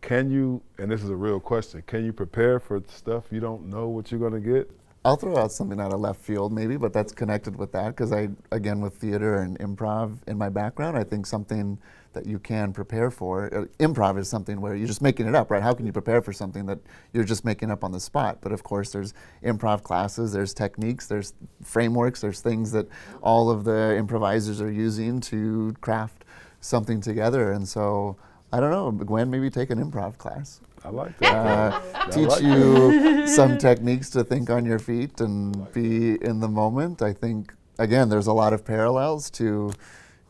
can 0.00 0.30
you, 0.30 0.62
and 0.78 0.90
this 0.90 1.02
is 1.02 1.10
a 1.10 1.16
real 1.16 1.40
question, 1.40 1.82
can 1.86 2.04
you 2.04 2.12
prepare 2.12 2.58
for 2.60 2.82
stuff 2.88 3.24
you 3.30 3.40
don't 3.40 3.66
know 3.66 3.88
what 3.88 4.10
you're 4.10 4.20
going 4.20 4.32
to 4.32 4.40
get? 4.40 4.70
I'll 5.04 5.16
throw 5.16 5.36
out 5.36 5.50
something 5.50 5.80
out 5.80 5.92
of 5.92 6.00
left 6.00 6.20
field, 6.20 6.52
maybe, 6.52 6.76
but 6.76 6.92
that's 6.92 7.12
connected 7.12 7.56
with 7.56 7.72
that 7.72 7.88
because 7.88 8.12
I, 8.12 8.28
again, 8.52 8.80
with 8.80 8.94
theater 8.94 9.38
and 9.38 9.58
improv 9.58 10.16
in 10.28 10.38
my 10.38 10.48
background, 10.48 10.96
I 10.96 11.02
think 11.02 11.26
something 11.26 11.78
that 12.12 12.26
you 12.26 12.38
can 12.38 12.72
prepare 12.72 13.10
for. 13.10 13.46
Uh, 13.46 13.64
improv 13.84 14.18
is 14.18 14.28
something 14.28 14.60
where 14.60 14.74
you're 14.74 14.86
just 14.86 15.02
making 15.02 15.26
it 15.26 15.34
up, 15.34 15.50
right? 15.50 15.62
How 15.62 15.74
can 15.74 15.86
you 15.86 15.92
prepare 15.92 16.22
for 16.22 16.32
something 16.32 16.66
that 16.66 16.78
you're 17.12 17.24
just 17.24 17.44
making 17.44 17.70
up 17.70 17.84
on 17.84 17.92
the 17.92 18.00
spot? 18.00 18.38
But 18.40 18.52
of 18.52 18.62
course, 18.62 18.90
there's 18.90 19.14
improv 19.42 19.82
classes, 19.82 20.32
there's 20.32 20.54
techniques, 20.54 21.06
there's 21.06 21.34
frameworks, 21.62 22.20
there's 22.20 22.40
things 22.40 22.72
that 22.72 22.86
all 23.22 23.50
of 23.50 23.64
the 23.64 23.96
improvisers 23.96 24.60
are 24.60 24.70
using 24.70 25.20
to 25.22 25.74
craft 25.80 26.24
something 26.60 27.00
together. 27.00 27.52
And 27.52 27.68
so, 27.68 28.16
I 28.52 28.60
don't 28.60 28.70
know, 28.70 28.90
Gwen, 28.90 29.30
maybe 29.30 29.50
take 29.50 29.70
an 29.70 29.82
improv 29.82 30.18
class 30.18 30.60
I 30.84 30.88
like 30.88 31.16
that. 31.18 31.34
uh, 31.94 32.10
teach 32.10 32.28
like 32.28 32.42
you 32.42 33.26
some 33.26 33.58
techniques 33.58 34.10
to 34.10 34.24
think 34.24 34.50
on 34.50 34.64
your 34.64 34.78
feet 34.78 35.20
and 35.20 35.72
be 35.72 36.22
in 36.22 36.40
the 36.40 36.48
moment. 36.48 37.02
I 37.02 37.12
think, 37.12 37.54
again, 37.78 38.08
there's 38.08 38.26
a 38.26 38.32
lot 38.32 38.52
of 38.52 38.64
parallels 38.64 39.30
to 39.32 39.72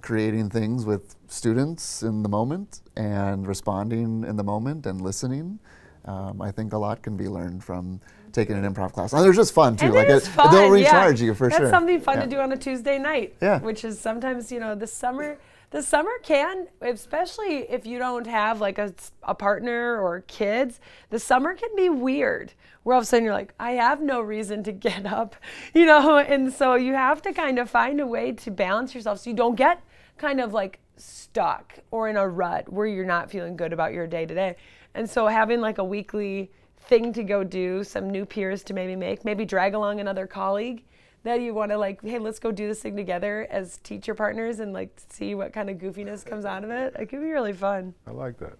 creating 0.02 0.50
things 0.50 0.84
with 0.84 1.14
students 1.28 2.02
in 2.02 2.22
the 2.22 2.28
moment 2.28 2.80
and 2.96 3.46
responding 3.46 4.24
in 4.24 4.36
the 4.36 4.44
moment 4.44 4.86
and 4.86 5.00
listening. 5.00 5.58
Um, 6.04 6.42
I 6.42 6.50
think 6.50 6.72
a 6.72 6.78
lot 6.78 7.02
can 7.02 7.16
be 7.16 7.28
learned 7.28 7.62
from 7.62 8.00
taking 8.32 8.56
an 8.56 8.70
improv 8.70 8.92
class. 8.92 9.12
And 9.12 9.22
they're 9.24 9.32
just 9.32 9.54
fun 9.54 9.76
too. 9.76 9.86
And 9.86 9.94
like 9.94 10.08
it 10.08 10.16
it- 10.16 10.22
fun, 10.22 10.52
they'll 10.52 10.64
yeah. 10.76 10.86
recharge 10.86 11.20
you 11.20 11.34
for 11.34 11.48
That's 11.48 11.58
sure. 11.58 11.66
That's 11.66 11.76
something 11.76 12.00
fun 12.00 12.16
Yeah. 12.16 12.24
to 12.24 12.30
do 12.30 12.40
on 12.40 12.52
a 12.52 12.56
Tuesday 12.56 12.98
night. 12.98 13.36
Yeah. 13.40 13.60
Which 13.60 13.84
is 13.84 14.00
sometimes, 14.00 14.50
you 14.50 14.58
know, 14.60 14.74
the 14.74 14.86
summer 14.86 15.38
the 15.70 15.82
summer 15.82 16.10
can, 16.22 16.66
especially 16.82 17.60
if 17.70 17.86
you 17.86 17.98
don't 17.98 18.26
have 18.26 18.60
like 18.60 18.76
a, 18.76 18.92
a 19.22 19.34
partner 19.34 19.98
or 19.98 20.20
kids, 20.28 20.80
the 21.08 21.18
summer 21.18 21.54
can 21.54 21.70
be 21.74 21.88
weird. 21.88 22.52
Where 22.82 22.94
all 22.94 22.98
of 23.00 23.04
a 23.04 23.06
sudden 23.06 23.24
you're 23.24 23.32
like, 23.32 23.54
I 23.58 23.72
have 23.72 24.02
no 24.02 24.20
reason 24.20 24.62
to 24.64 24.72
get 24.72 25.06
up, 25.06 25.34
you 25.74 25.86
know, 25.86 26.18
and 26.18 26.52
so 26.52 26.74
you 26.74 26.92
have 26.92 27.22
to 27.22 27.32
kind 27.32 27.58
of 27.58 27.70
find 27.70 28.00
a 28.00 28.06
way 28.06 28.32
to 28.32 28.50
balance 28.50 28.94
yourself 28.94 29.20
so 29.20 29.30
you 29.30 29.36
don't 29.36 29.54
get 29.54 29.80
kind 30.22 30.40
of 30.40 30.52
like 30.52 30.78
stuck 30.96 31.80
or 31.90 32.08
in 32.08 32.16
a 32.16 32.26
rut 32.26 32.72
where 32.72 32.86
you're 32.86 33.04
not 33.04 33.28
feeling 33.28 33.56
good 33.56 33.72
about 33.72 33.92
your 33.92 34.06
day 34.06 34.24
to 34.24 34.32
day. 34.32 34.54
And 34.94 35.10
so 35.10 35.26
having 35.26 35.60
like 35.60 35.78
a 35.78 35.84
weekly 35.84 36.52
thing 36.78 37.12
to 37.14 37.24
go 37.24 37.42
do, 37.42 37.82
some 37.82 38.08
new 38.08 38.24
peers 38.24 38.62
to 38.64 38.72
maybe 38.72 38.94
make, 38.94 39.24
maybe 39.24 39.44
drag 39.44 39.74
along 39.74 39.98
another 39.98 40.28
colleague 40.28 40.84
that 41.24 41.40
you 41.40 41.52
want 41.54 41.72
to 41.72 41.76
like, 41.78 42.00
hey, 42.02 42.20
let's 42.20 42.38
go 42.38 42.52
do 42.52 42.68
this 42.68 42.80
thing 42.80 42.94
together 42.94 43.48
as 43.50 43.78
teacher 43.78 44.14
partners 44.14 44.60
and 44.60 44.72
like 44.72 44.96
see 45.08 45.34
what 45.34 45.52
kind 45.52 45.68
of 45.68 45.78
goofiness 45.78 46.24
comes 46.24 46.44
out 46.44 46.62
of 46.62 46.70
it. 46.70 46.94
It 46.96 47.06
could 47.06 47.20
be 47.20 47.30
really 47.30 47.52
fun. 47.52 47.92
I 48.06 48.12
like 48.12 48.38
that. 48.38 48.58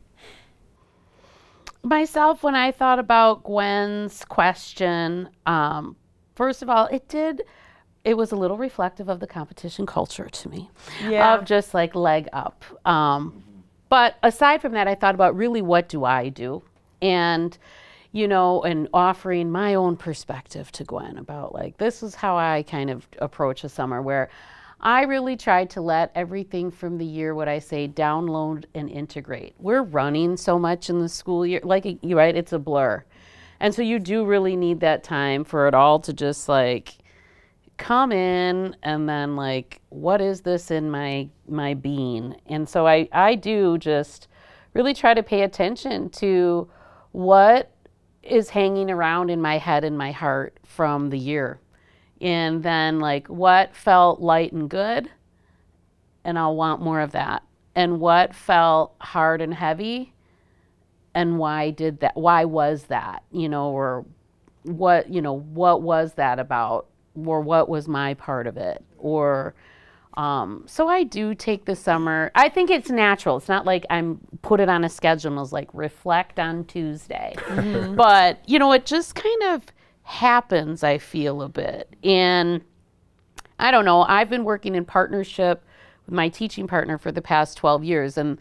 myself 1.85 2.43
when 2.43 2.57
I 2.57 2.73
thought 2.73 2.99
about 2.99 3.45
Gwen's 3.45 4.25
question, 4.25 5.29
um, 5.47 5.95
first 6.35 6.61
of 6.63 6.69
all, 6.69 6.87
it 6.87 7.07
did. 7.07 7.43
It 8.05 8.17
was 8.17 8.33
a 8.33 8.37
little 8.37 8.57
reflective 8.57 9.09
of 9.09 9.21
the 9.21 9.27
competition 9.27 9.87
culture 9.87 10.29
to 10.29 10.49
me, 10.49 10.71
Yeah. 11.07 11.35
of 11.35 11.45
just 11.45 11.73
like 11.75 11.95
leg 11.95 12.29
up. 12.33 12.65
Um, 12.85 13.43
but 13.89 14.17
aside 14.23 14.61
from 14.61 14.73
that, 14.73 14.89
I 14.89 14.95
thought 14.95 15.15
about 15.15 15.37
really 15.37 15.63
what 15.63 15.89
do 15.89 16.05
I 16.05 16.29
do, 16.29 16.63
and 17.01 17.57
you 18.15 18.29
know, 18.29 18.63
and 18.63 18.89
offering 18.93 19.51
my 19.51 19.75
own 19.75 19.97
perspective 19.97 20.71
to 20.73 20.85
Gwen 20.85 21.17
about 21.17 21.55
like 21.55 21.79
this 21.79 22.03
is 22.03 22.15
how 22.15 22.37
I 22.37 22.63
kind 22.63 22.91
of 22.91 23.07
approach 23.19 23.65
a 23.65 23.69
summer 23.69 24.03
where 24.03 24.29
I 24.81 25.03
really 25.05 25.37
tried 25.37 25.71
to 25.71 25.81
let 25.81 26.11
everything 26.15 26.71
from 26.71 26.99
the 26.99 27.05
year, 27.07 27.35
what 27.35 27.49
I 27.49 27.61
say, 27.61 27.87
download 27.87 28.65
and 28.75 28.91
integrate. 28.91 29.55
We're 29.59 29.83
running 29.83 30.37
so 30.37 30.59
much 30.59 30.91
in 30.91 30.99
the 31.01 31.09
school 31.09 31.47
year, 31.47 31.61
like 31.63 31.87
right, 32.03 32.37
it's 32.37 32.53
a 32.53 32.59
blur. 32.59 33.05
And 33.61 33.73
so 33.73 33.81
you 33.81 34.01
do 34.01 34.25
really 34.27 34.57
need 34.57 34.81
that 34.81 35.05
time 35.05 35.45
for 35.45 35.69
it 35.69 35.75
all 35.75 36.01
to 36.01 36.13
just 36.13 36.49
like 36.49 36.95
come 37.77 38.13
in 38.13 38.77
and 38.83 39.09
then 39.09 39.35
like 39.35 39.81
what 39.89 40.21
is 40.21 40.43
this 40.43 40.71
in 40.71 40.91
my 40.91 41.29
my 41.49 41.75
being 41.75 42.37
and 42.47 42.69
so 42.69 42.87
i 42.87 43.09
i 43.13 43.35
do 43.35 43.77
just 43.79 44.29
really 44.75 44.95
try 44.95 45.15
to 45.15 45.23
pay 45.23 45.43
attention 45.43 46.09
to 46.11 46.69
what 47.13 47.73
is 48.23 48.51
hanging 48.51 48.91
around 48.91 49.31
in 49.31 49.41
my 49.41 49.59
head 49.59 49.85
and 49.85 49.99
my 49.99 50.13
heart 50.13 50.59
from 50.65 51.11
the 51.11 51.19
year. 51.19 51.61
And 52.21 52.63
then 52.63 53.01
like 53.01 53.27
what 53.29 53.75
felt 53.75 54.21
light 54.21 54.53
and 54.53 54.71
good 54.71 55.11
and 56.25 56.39
i'll 56.39 56.55
want 56.55 56.81
more 56.81 57.01
of 57.01 57.13
that. 57.13 57.43
And 57.75 58.01
what 58.01 58.35
felt 58.35 58.95
hard 59.01 59.41
and 59.41 59.53
heavy 59.53 60.13
and 61.15 61.39
why 61.39 61.71
did 61.71 62.01
that 62.01 62.17
why 62.17 62.45
was 62.45 62.85
that 62.85 63.23
you 63.33 63.49
know 63.49 63.71
or 63.71 64.05
what 64.63 65.13
you 65.13 65.21
know 65.21 65.41
what 65.41 65.83
was 65.83 66.15
that 66.15 66.39
about 66.39 66.87
or 67.15 67.41
what 67.41 67.69
was 67.69 67.89
my 67.89 68.15
part 68.15 68.47
of 68.47 68.57
it. 68.57 68.85
Or 68.99 69.55
um, 70.15 70.65
so 70.67 70.89
i 70.89 71.05
do 71.05 71.35
take 71.35 71.65
the 71.65 71.77
summer. 71.77 72.31
I 72.35 72.49
think 72.49 72.71
it's 72.71 72.91
natural. 72.91 73.37
It's 73.39 73.49
not 73.49 73.65
like 73.65 73.87
i'm 73.91 74.21
put 74.43 74.61
it 74.61 74.69
on 74.69 74.85
a 74.85 74.89
schedule 74.89 75.29
and 75.29 75.41
was 75.41 75.53
like 75.53 75.69
reflect 75.73 76.39
on 76.39 76.65
tuesday. 76.65 77.35
But 77.97 78.41
you 78.47 78.59
know 78.59 78.73
it 78.73 78.87
just 78.87 79.15
kind 79.15 79.43
of 79.45 79.65
happens 80.05 80.83
i 80.83 80.99
feel 80.99 81.43
a 81.43 81.49
bit. 81.49 81.95
And 82.03 82.63
I 83.63 83.71
don't 83.71 83.85
know. 83.85 84.03
I've 84.03 84.29
been 84.29 84.45
working 84.45 84.75
in 84.75 84.85
partnership 84.85 85.65
with 86.07 86.15
my 86.15 86.29
teaching 86.29 86.67
partner 86.67 86.99
for 86.99 87.13
the 87.13 87.23
past 87.23 87.57
12 87.57 87.85
years. 87.85 88.19
And 88.19 88.39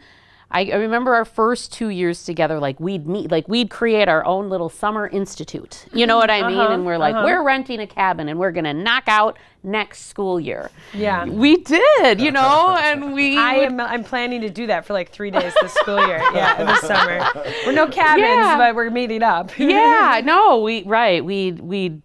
I, 0.52 0.66
I 0.66 0.76
remember 0.76 1.16
our 1.16 1.26
first 1.26 1.72
two 1.72 1.90
years 1.90 2.24
together, 2.24 2.60
like 2.60 2.80
we'd 2.80 3.08
meet, 3.08 3.32
like 3.32 3.48
we'd 3.48 3.70
create 3.70 4.10
our 4.10 4.26
own 4.26 4.50
little 4.50 4.70
summer 4.70 5.08
institute. 5.08 5.86
You 5.94 6.06
know 6.06 6.18
what 6.18 6.30
I 6.30 6.48
mean? 6.48 6.60
Uh-huh, 6.60 6.74
and 6.74 6.86
we're 6.86 6.98
like, 6.98 7.16
uh-huh. 7.16 7.26
we're 7.26 7.44
renting 7.44 7.80
a 7.80 7.88
cabin 7.88 8.28
and 8.28 8.38
we're 8.38 8.52
going 8.52 8.66
to 8.66 8.74
knock 8.74 9.06
out 9.08 9.40
next 9.64 10.08
school 10.08 10.40
year. 10.40 10.70
Yeah. 10.94 11.26
We 11.26 11.58
did, 11.58 12.20
you 12.20 12.32
know, 12.32 12.76
and 12.82 13.14
we. 13.14 13.38
I 13.38 13.58
would- 13.58 13.68
am 13.68 13.80
I'm 13.80 14.04
planning 14.04 14.42
to 14.42 14.50
do 14.50 14.68
that 14.68 14.86
for 14.86 14.94
like 14.94 15.10
three 15.12 15.32
days 15.32 15.54
this 15.62 15.74
school 15.74 16.06
year. 16.08 16.22
Yeah, 16.34 16.62
in 16.62 16.68
the 16.68 16.76
summer. 16.78 17.26
We're 17.66 17.74
no 17.74 17.88
cabins, 17.88 18.24
Yeah. 18.24 18.58
but 18.58 18.74
we're 18.74 18.90
meeting 18.90 19.22
up. 19.22 19.52
yeah, 19.58 20.22
no, 20.24 20.62
we 20.62 20.84
right. 20.84 21.24
We 21.24 21.52
we 21.54 22.02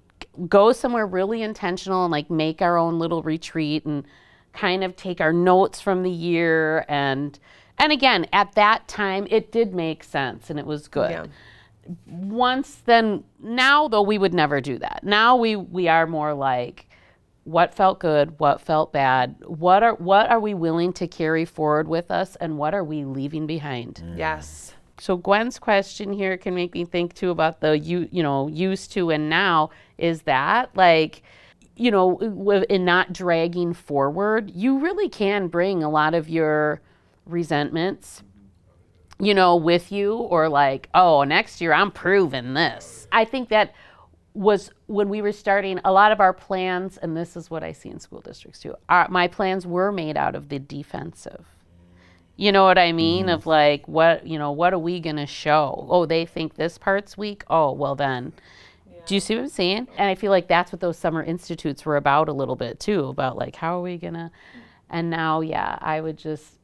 go 0.48 0.72
somewhere 0.72 1.06
really 1.06 1.42
intentional 1.42 2.04
and 2.04 2.11
like 2.11 2.28
make 2.28 2.61
our 2.61 2.76
own 2.76 2.98
little 2.98 3.22
retreat 3.22 3.85
and 3.87 4.04
kind 4.52 4.82
of 4.82 4.96
take 4.96 5.20
our 5.20 5.32
notes 5.32 5.80
from 5.80 6.02
the 6.02 6.11
year 6.11 6.85
and 6.88 7.38
and 7.79 7.93
again, 7.93 8.27
at 8.33 8.53
that 8.55 8.89
time 8.89 9.27
it 9.31 9.53
did 9.53 9.75
make 9.75 10.05
sense 10.05 10.51
and 10.51 10.59
it 10.59 10.67
was 10.67 10.89
good. 10.89 11.11
Yeah. 11.11 11.27
Once 12.07 12.83
then 12.87 13.23
now 13.41 13.89
though 13.89 14.03
we 14.03 14.19
would 14.19 14.35
never 14.35 14.61
do 14.61 14.79
that. 14.79 15.01
Now 15.03 15.37
we 15.37 15.57
we 15.57 15.89
are 15.89 16.07
more 16.07 16.35
like 16.35 16.89
what 17.45 17.73
felt 17.73 18.01
good, 18.01 18.41
what 18.41 18.61
felt 18.61 18.93
bad, 18.93 19.37
what 19.47 19.83
are 19.83 19.95
what 19.95 20.29
are 20.29 20.41
we 20.41 20.53
willing 20.53 20.93
to 20.95 21.07
carry 21.07 21.45
forward 21.45 21.87
with 21.87 22.11
us 22.11 22.37
and 22.37 22.59
what 22.59 22.75
are 22.75 22.83
we 22.83 23.05
leaving 23.05 23.47
behind? 23.47 24.03
Mm. 24.05 24.19
Yes. 24.19 24.75
So 24.99 25.17
Gwen's 25.17 25.59
question 25.59 26.12
here 26.12 26.37
can 26.37 26.55
make 26.55 26.75
me 26.75 26.85
think 26.85 27.15
too 27.15 27.31
about 27.31 27.61
the 27.61 27.79
you 27.79 28.09
you 28.11 28.23
know 28.23 28.49
used 28.49 28.93
to 28.93 29.11
and 29.11 29.31
now 29.31 29.71
is 29.99 30.23
that 30.23 30.75
like 30.75 31.23
you 31.77 31.91
know 31.91 32.19
in 32.69 32.85
not 32.85 33.12
dragging 33.12 33.75
forward 33.75 34.51
you 34.55 34.79
really 34.79 35.09
can 35.09 35.49
bring 35.49 35.83
a 35.83 35.91
lot 35.91 36.15
of 36.15 36.29
your 36.29 36.81
resentments 37.27 38.23
you 39.19 39.35
know 39.35 39.57
with 39.57 39.91
you 39.91 40.15
or 40.15 40.49
like 40.49 40.89
oh 40.95 41.25
next 41.25 41.61
year 41.61 41.73
I'm 41.73 41.91
proving 41.91 42.55
this. 42.55 43.09
I 43.12 43.25
think 43.25 43.49
that 43.49 43.75
was 44.37 44.71
when 44.87 45.09
we 45.09 45.23
were 45.23 45.33
starting 45.33 45.81
a 45.85 45.91
lot 45.91 46.12
of 46.12 46.21
our 46.21 46.35
plans 46.35 46.99
and 46.99 47.17
this 47.17 47.37
is 47.37 47.51
what 47.51 47.65
I 47.65 47.73
see 47.73 47.89
in 47.89 47.99
school 47.99 48.21
districts 48.21 48.61
too. 48.61 48.75
Our, 48.89 49.09
my 49.09 49.29
plans 49.29 49.67
were 49.67 49.91
made 49.91 50.17
out 50.17 50.35
of 50.35 50.51
the 50.51 50.59
defensive. 50.59 51.47
You 52.37 52.53
know 52.53 52.65
what 52.65 52.77
I 52.77 52.93
mean? 52.93 53.27
Mm-hmm. 53.27 53.35
Of 53.35 53.47
like, 53.47 53.89
what, 53.89 54.27
you 54.27 54.39
know, 54.39 54.53
what 54.53 54.75
are 54.75 54.79
we 54.79 55.01
going 55.01 55.17
to 55.17 55.25
show? 55.25 55.87
Oh, 55.89 56.05
they 56.05 56.27
think 56.27 56.57
this 56.57 56.77
part's 56.77 57.17
weak. 57.17 57.45
Oh, 57.49 57.73
well, 57.73 57.95
then. 57.95 58.35
Do 59.07 59.15
you 59.15 59.21
see 59.21 59.37
what 59.37 59.45
I'm 59.45 59.49
saying? 59.49 59.89
And 59.97 60.11
I 60.11 60.15
feel 60.15 60.31
like 60.31 60.49
that's 60.49 60.71
what 60.71 60.81
those 60.81 60.99
summer 60.99 61.23
institutes 61.23 61.87
were 61.87 61.97
about 61.97 62.29
a 62.29 62.33
little 62.33 62.57
bit 62.57 62.79
too 62.79 63.07
about 63.07 63.39
like, 63.39 63.57
how 63.57 63.79
are 63.79 63.83
we 63.83 63.97
going 63.97 64.15
to. 64.15 64.31
And 64.90 65.11
now, 65.11 65.40
yeah, 65.40 65.79
I 65.81 66.01
would 66.01 66.16
just 66.16 66.59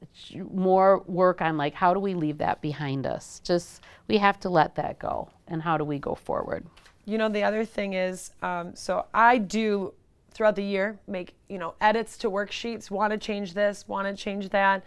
more 0.52 0.98
work 1.06 1.40
on 1.40 1.56
like, 1.56 1.74
how 1.74 1.92
do 1.92 2.00
we 2.00 2.14
leave 2.14 2.38
that 2.38 2.60
behind 2.60 3.06
us? 3.06 3.40
Just, 3.44 3.82
we 4.08 4.18
have 4.18 4.38
to 4.40 4.48
let 4.48 4.76
that 4.76 4.98
go. 4.98 5.28
And 5.48 5.60
how 5.60 5.76
do 5.76 5.84
we 5.84 5.98
go 5.98 6.14
forward? 6.14 6.64
You 7.04 7.18
know, 7.18 7.28
the 7.28 7.42
other 7.42 7.64
thing 7.64 7.94
is, 7.94 8.30
um, 8.42 8.76
so 8.76 9.06
I 9.12 9.38
do 9.38 9.92
throughout 10.32 10.56
the 10.56 10.64
year 10.64 10.98
make 11.06 11.34
you 11.48 11.58
know 11.58 11.74
edits 11.80 12.16
to 12.18 12.30
worksheets. 12.30 12.90
Want 12.90 13.12
to 13.12 13.18
change 13.18 13.54
this? 13.54 13.86
Want 13.86 14.08
to 14.08 14.20
change 14.20 14.48
that? 14.50 14.82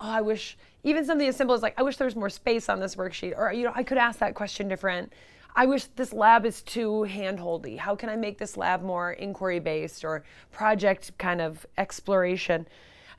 Oh, 0.00 0.10
I 0.10 0.20
wish 0.20 0.56
even 0.82 1.04
something 1.04 1.28
as 1.28 1.36
simple 1.36 1.54
as 1.54 1.62
like 1.62 1.78
I 1.78 1.82
wish 1.82 1.96
there 1.96 2.06
was 2.06 2.16
more 2.16 2.30
space 2.30 2.68
on 2.68 2.80
this 2.80 2.96
worksheet, 2.96 3.36
or 3.36 3.52
you 3.52 3.64
know 3.64 3.72
I 3.74 3.82
could 3.82 3.98
ask 3.98 4.18
that 4.20 4.34
question 4.34 4.68
different. 4.68 5.12
I 5.54 5.66
wish 5.66 5.84
this 5.84 6.12
lab 6.12 6.46
is 6.46 6.62
too 6.62 7.06
handholdy. 7.08 7.78
How 7.78 7.94
can 7.96 8.08
I 8.08 8.16
make 8.16 8.38
this 8.38 8.56
lab 8.56 8.82
more 8.82 9.12
inquiry 9.12 9.60
based 9.60 10.04
or 10.04 10.24
project 10.52 11.16
kind 11.18 11.40
of 11.40 11.66
exploration? 11.78 12.66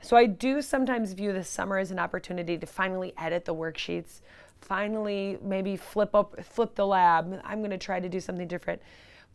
So 0.02 0.16
I 0.16 0.26
do 0.26 0.60
sometimes 0.62 1.12
view 1.12 1.32
the 1.32 1.44
summer 1.44 1.78
as 1.78 1.90
an 1.90 1.98
opportunity 1.98 2.58
to 2.58 2.66
finally 2.66 3.14
edit 3.16 3.44
the 3.44 3.54
worksheets, 3.54 4.20
finally 4.60 5.38
maybe 5.42 5.76
flip 5.76 6.14
up 6.14 6.44
flip 6.44 6.74
the 6.74 6.86
lab. 6.86 7.40
I'm 7.44 7.58
going 7.58 7.70
to 7.70 7.78
try 7.78 8.00
to 8.00 8.08
do 8.08 8.20
something 8.20 8.48
different. 8.48 8.82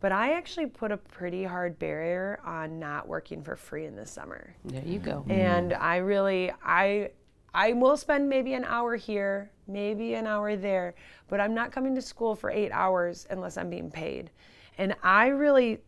But 0.00 0.12
I 0.12 0.34
actually 0.34 0.66
put 0.66 0.92
a 0.92 0.96
pretty 0.96 1.42
hard 1.42 1.78
barrier 1.78 2.38
on 2.44 2.78
not 2.78 3.08
working 3.08 3.42
for 3.42 3.56
free 3.56 3.84
in 3.84 3.96
the 3.96 4.06
summer. 4.06 4.54
There 4.64 4.84
you 4.84 5.00
go. 5.00 5.24
Mm. 5.26 5.32
And 5.32 5.72
I 5.72 5.96
really 5.96 6.52
I 6.62 7.10
I 7.58 7.72
will 7.72 7.96
spend 7.96 8.28
maybe 8.28 8.54
an 8.54 8.64
hour 8.64 8.94
here, 8.94 9.50
maybe 9.66 10.14
an 10.14 10.28
hour 10.28 10.54
there, 10.54 10.94
but 11.26 11.40
I'm 11.40 11.54
not 11.54 11.72
coming 11.72 11.92
to 11.96 12.00
school 12.00 12.36
for 12.36 12.52
8 12.52 12.70
hours 12.70 13.26
unless 13.30 13.56
I'm 13.56 13.68
being 13.68 13.90
paid. 13.90 14.30
And 14.78 14.94
I 15.02 15.26
really 15.26 15.78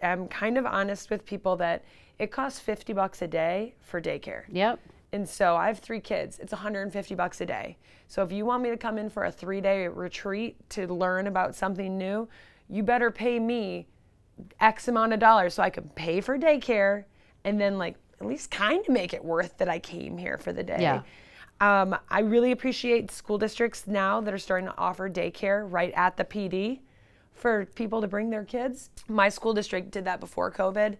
am 0.00 0.28
kind 0.28 0.56
of 0.56 0.64
honest 0.64 1.10
with 1.10 1.26
people 1.26 1.56
that 1.56 1.84
it 2.18 2.30
costs 2.30 2.58
50 2.60 2.94
bucks 2.94 3.20
a 3.20 3.28
day 3.28 3.74
for 3.82 4.00
daycare. 4.00 4.44
Yep. 4.48 4.80
And 5.12 5.28
so 5.28 5.56
I 5.56 5.66
have 5.66 5.80
three 5.80 6.00
kids. 6.00 6.38
It's 6.38 6.52
150 6.52 7.14
bucks 7.16 7.42
a 7.42 7.46
day. 7.46 7.76
So 8.08 8.22
if 8.22 8.32
you 8.32 8.46
want 8.46 8.62
me 8.62 8.70
to 8.70 8.78
come 8.78 8.96
in 8.96 9.10
for 9.10 9.26
a 9.26 9.30
three 9.30 9.60
day 9.60 9.88
retreat 9.88 10.56
to 10.70 10.86
learn 10.86 11.26
about 11.26 11.54
something 11.54 11.98
new, 11.98 12.30
you 12.70 12.82
better 12.82 13.10
pay 13.10 13.38
me 13.38 13.88
X 14.58 14.88
amount 14.88 15.12
of 15.12 15.20
dollars 15.20 15.52
so 15.52 15.62
I 15.62 15.68
can 15.68 15.90
pay 15.90 16.22
for 16.22 16.38
daycare 16.38 17.04
and 17.44 17.60
then 17.60 17.76
like 17.76 17.96
at 18.20 18.26
least 18.26 18.50
kind 18.50 18.84
of 18.86 18.92
make 18.92 19.14
it 19.14 19.24
worth 19.24 19.56
that 19.58 19.68
I 19.68 19.78
came 19.78 20.18
here 20.18 20.38
for 20.38 20.52
the 20.52 20.62
day. 20.62 20.78
Yeah. 20.80 21.02
Um, 21.60 21.96
I 22.08 22.20
really 22.20 22.52
appreciate 22.52 23.10
school 23.10 23.38
districts 23.38 23.86
now 23.86 24.20
that 24.20 24.32
are 24.32 24.38
starting 24.38 24.68
to 24.68 24.78
offer 24.78 25.10
daycare 25.10 25.66
right 25.70 25.92
at 25.94 26.16
the 26.16 26.24
PD 26.24 26.80
for 27.32 27.66
people 27.74 28.00
to 28.00 28.08
bring 28.08 28.30
their 28.30 28.44
kids. 28.44 28.90
My 29.08 29.28
school 29.28 29.52
district 29.52 29.90
did 29.90 30.04
that 30.06 30.20
before 30.20 30.50
COVID. 30.50 30.96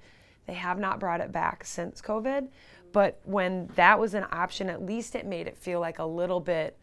They 0.46 0.54
have 0.54 0.78
not 0.78 1.00
brought 1.00 1.20
it 1.20 1.32
back 1.32 1.64
since 1.64 2.02
COVID. 2.02 2.48
But 2.92 3.20
when 3.24 3.68
that 3.76 3.98
was 3.98 4.14
an 4.14 4.26
option, 4.32 4.68
at 4.68 4.84
least 4.84 5.14
it 5.14 5.26
made 5.26 5.46
it 5.46 5.56
feel 5.56 5.80
like 5.80 5.98
a 5.98 6.04
little 6.04 6.40
bit 6.40 6.76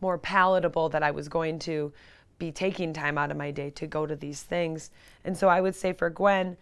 more 0.00 0.18
palatable 0.18 0.88
that 0.90 1.02
I 1.02 1.10
was 1.10 1.28
going 1.28 1.58
to 1.60 1.92
be 2.38 2.50
taking 2.50 2.92
time 2.92 3.16
out 3.16 3.30
of 3.30 3.36
my 3.36 3.50
day 3.50 3.70
to 3.70 3.86
go 3.86 4.04
to 4.04 4.16
these 4.16 4.42
things. 4.42 4.90
And 5.24 5.36
so 5.36 5.48
I 5.48 5.60
would 5.60 5.76
say 5.76 5.92
for 5.92 6.10
Gwen, 6.10 6.56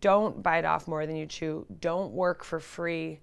don't 0.00 0.42
bite 0.42 0.64
off 0.64 0.88
more 0.88 1.06
than 1.06 1.16
you 1.16 1.26
chew. 1.26 1.66
Don't 1.80 2.12
work 2.12 2.44
for 2.44 2.60
free 2.60 3.20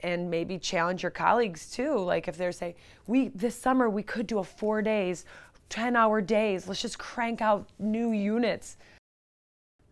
and 0.00 0.30
maybe 0.30 0.58
challenge 0.58 1.02
your 1.02 1.10
colleagues 1.10 1.70
too. 1.70 1.98
Like 1.98 2.28
if 2.28 2.36
they're 2.36 2.52
saying, 2.52 2.74
we 3.06 3.28
this 3.28 3.54
summer 3.54 3.90
we 3.90 4.02
could 4.02 4.26
do 4.26 4.38
a 4.38 4.44
four 4.44 4.82
days, 4.82 5.24
10 5.68 5.96
hour 5.96 6.20
days, 6.20 6.68
let's 6.68 6.80
just 6.80 6.98
crank 6.98 7.40
out 7.40 7.68
new 7.78 8.12
units. 8.12 8.76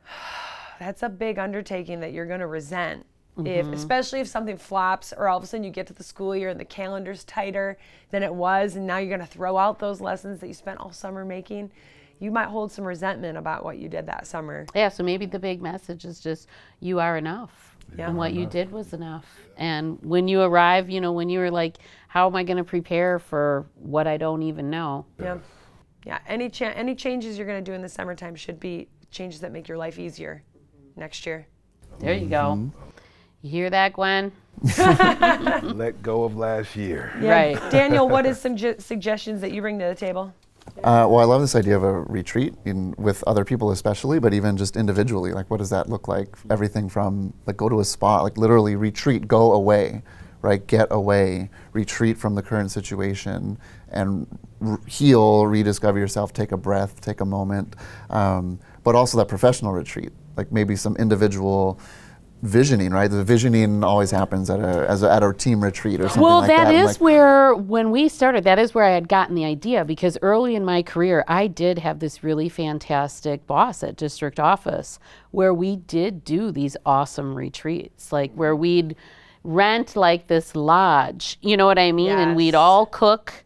That's 0.79 1.03
a 1.03 1.09
big 1.09 1.38
undertaking 1.38 2.01
that 2.01 2.12
you're 2.12 2.27
gonna 2.27 2.47
resent. 2.47 3.07
If 3.38 3.66
mm-hmm. 3.66 3.75
especially 3.75 4.21
if 4.21 4.29
something 4.29 4.57
flops 4.57 5.12
or 5.14 5.29
all 5.29 5.37
of 5.37 5.45
a 5.45 5.47
sudden 5.47 5.64
you 5.64 5.71
get 5.71 5.87
to 5.88 5.92
the 5.92 6.03
school 6.03 6.35
year 6.35 6.49
and 6.49 6.59
the 6.59 6.64
calendar's 6.64 7.23
tighter 7.25 7.77
than 8.11 8.23
it 8.23 8.35
was 8.35 8.77
and 8.77 8.87
now 8.87 8.97
you're 8.97 9.11
gonna 9.11 9.27
throw 9.27 9.59
out 9.59 9.79
those 9.79 10.01
lessons 10.01 10.40
that 10.40 10.47
you 10.47 10.55
spent 10.55 10.81
all 10.81 10.92
summer 10.92 11.25
making, 11.25 11.71
you 12.18 12.31
might 12.31 12.48
hold 12.48 12.72
some 12.72 12.85
resentment 12.85 13.37
about 13.37 13.64
what 13.64 13.79
you 13.79 13.88
did 13.88 14.07
that 14.07 14.26
summer. 14.26 14.66
Yeah, 14.74 14.88
so 14.88 15.02
maybe 15.02 15.26
the 15.26 15.38
big 15.38 15.61
message 15.61 16.05
is 16.05 16.20
just 16.20 16.48
you 16.81 16.98
are 17.00 17.16
enough. 17.16 17.76
Yeah. 17.96 18.09
And 18.09 18.16
what 18.16 18.33
you 18.33 18.46
did 18.46 18.72
was 18.72 18.92
enough. 18.92 19.26
And 19.57 19.98
when 20.02 20.26
you 20.26 20.40
arrive, 20.40 20.90
you 20.90 21.00
know, 21.00 21.12
when 21.12 21.29
you 21.29 21.38
were 21.38 21.50
like, 21.50 21.76
how 22.09 22.26
am 22.26 22.35
I 22.35 22.42
going 22.42 22.57
to 22.57 22.64
prepare 22.64 23.18
for 23.18 23.66
what 23.74 24.07
I 24.07 24.16
don't 24.16 24.42
even 24.42 24.70
know? 24.70 25.07
Yeah. 25.20 25.38
Yeah. 26.05 26.18
Any 26.26 26.48
cha- 26.48 26.72
any 26.74 26.94
changes 26.94 27.38
you're 27.38 27.46
going 27.46 27.62
to 27.64 27.70
do 27.70 27.74
in 27.74 27.83
the 27.83 27.88
summertime 27.88 28.35
should 28.35 28.59
be 28.59 28.88
changes 29.11 29.40
that 29.40 29.52
make 29.52 29.68
your 29.68 29.79
life 29.79 29.98
easier 29.98 30.42
next 30.96 31.26
year. 31.26 31.46
There 31.98 32.14
you 32.14 32.29
go. 32.29 32.57
Mm-hmm. 32.57 32.79
You 33.42 33.50
hear 33.50 33.70
that, 33.70 33.92
Gwen? 33.92 34.33
Let 34.79 36.02
go 36.02 36.24
of 36.24 36.37
last 36.37 36.74
year. 36.74 37.12
Right. 37.20 37.57
Daniel, 37.70 38.09
what 38.09 38.26
is 38.26 38.40
some 38.42 38.57
ju- 38.57 38.76
suggestions 38.79 39.40
that 39.42 39.52
you 39.52 39.61
bring 39.61 39.79
to 39.79 39.85
the 39.85 39.94
table? 39.94 40.35
Uh, 40.85 41.07
well, 41.09 41.18
I 41.18 41.24
love 41.24 41.40
this 41.40 41.55
idea 41.55 41.76
of 41.76 41.83
a 41.83 42.02
retreat 42.02 42.55
in, 42.64 42.94
with 42.98 43.24
other 43.26 43.44
people, 43.44 43.70
especially, 43.70 44.18
but 44.18 44.35
even 44.35 44.57
just 44.57 44.76
individually. 44.76 45.33
Like, 45.33 45.50
what 45.50 45.57
does 45.57 45.70
that 45.70 45.88
look 45.88 46.07
like? 46.07 46.37
Everything 46.50 46.88
from 46.88 47.33
like 47.46 47.57
go 47.57 47.68
to 47.68 47.81
a 47.81 47.85
spa, 47.85 48.20
like 48.22 48.37
literally 48.37 48.76
retreat, 48.76 49.26
go 49.26 49.52
away, 49.52 50.02
right? 50.42 50.64
Get 50.66 50.88
away, 50.90 51.50
retreat 51.72 52.18
from 52.18 52.35
the 52.35 52.42
current 52.42 52.70
situation, 52.70 53.59
and 53.90 54.26
heal, 54.87 55.46
rediscover 55.46 55.98
yourself. 55.98 56.33
Take 56.33 56.52
a 56.52 56.57
breath, 56.57 57.00
take 57.00 57.20
a 57.20 57.24
moment, 57.24 57.74
um, 58.11 58.61
but 58.85 58.94
also 58.94 59.18
that 59.18 59.29
professional 59.29 59.72
retreat, 59.72 60.12
like 60.37 60.52
maybe 60.52 60.76
some 60.76 60.94
individual 60.96 61.81
visioning, 62.42 62.90
right? 62.90 63.11
The 63.11 63.25
visioning 63.25 63.83
always 63.83 64.11
happens 64.11 64.51
at 64.51 64.61
a 64.61 64.88
as 64.88 65.03
a, 65.03 65.11
at 65.11 65.22
a 65.22 65.33
team 65.33 65.62
retreat 65.62 66.01
or 66.01 66.09
something 66.09 66.22
Well, 66.22 66.40
like 66.40 66.49
that 66.49 66.64
that. 66.66 66.75
and, 66.75 66.88
is 66.88 66.96
like, 66.96 67.01
where, 67.01 67.55
when 67.55 67.90
we 67.90 68.09
started, 68.09 68.44
that 68.44 68.59
is 68.59 68.75
where 68.75 68.85
I 68.85 68.90
had 68.90 69.09
gotten 69.09 69.35
the 69.35 69.44
idea 69.44 69.85
because 69.85 70.18
early 70.22 70.55
in 70.55 70.64
my 70.64 70.83
career, 70.83 71.25
I 71.27 71.46
did 71.46 71.79
have 71.79 71.99
this 71.99 72.22
really 72.22 72.49
fantastic 72.49 73.46
boss 73.46 73.83
at 73.83 73.96
district 73.96 74.38
office 74.38 74.99
where 75.31 75.55
we 75.55 75.77
did 75.77 76.25
do 76.25 76.51
these 76.51 76.77
awesome 76.85 77.35
retreats, 77.35 78.12
like 78.12 78.33
where 78.35 78.55
we'd 78.55 78.96
rent 79.42 79.96
like 79.96 80.27
this 80.27 80.55
lodge, 80.55 81.38
you 81.40 81.57
know 81.57 81.66
what 81.66 81.79
I 81.79 81.92
mean? 81.92 82.11
And 82.11 82.37
we'd 82.37 82.55
all 82.55 82.87
cook 82.87 83.44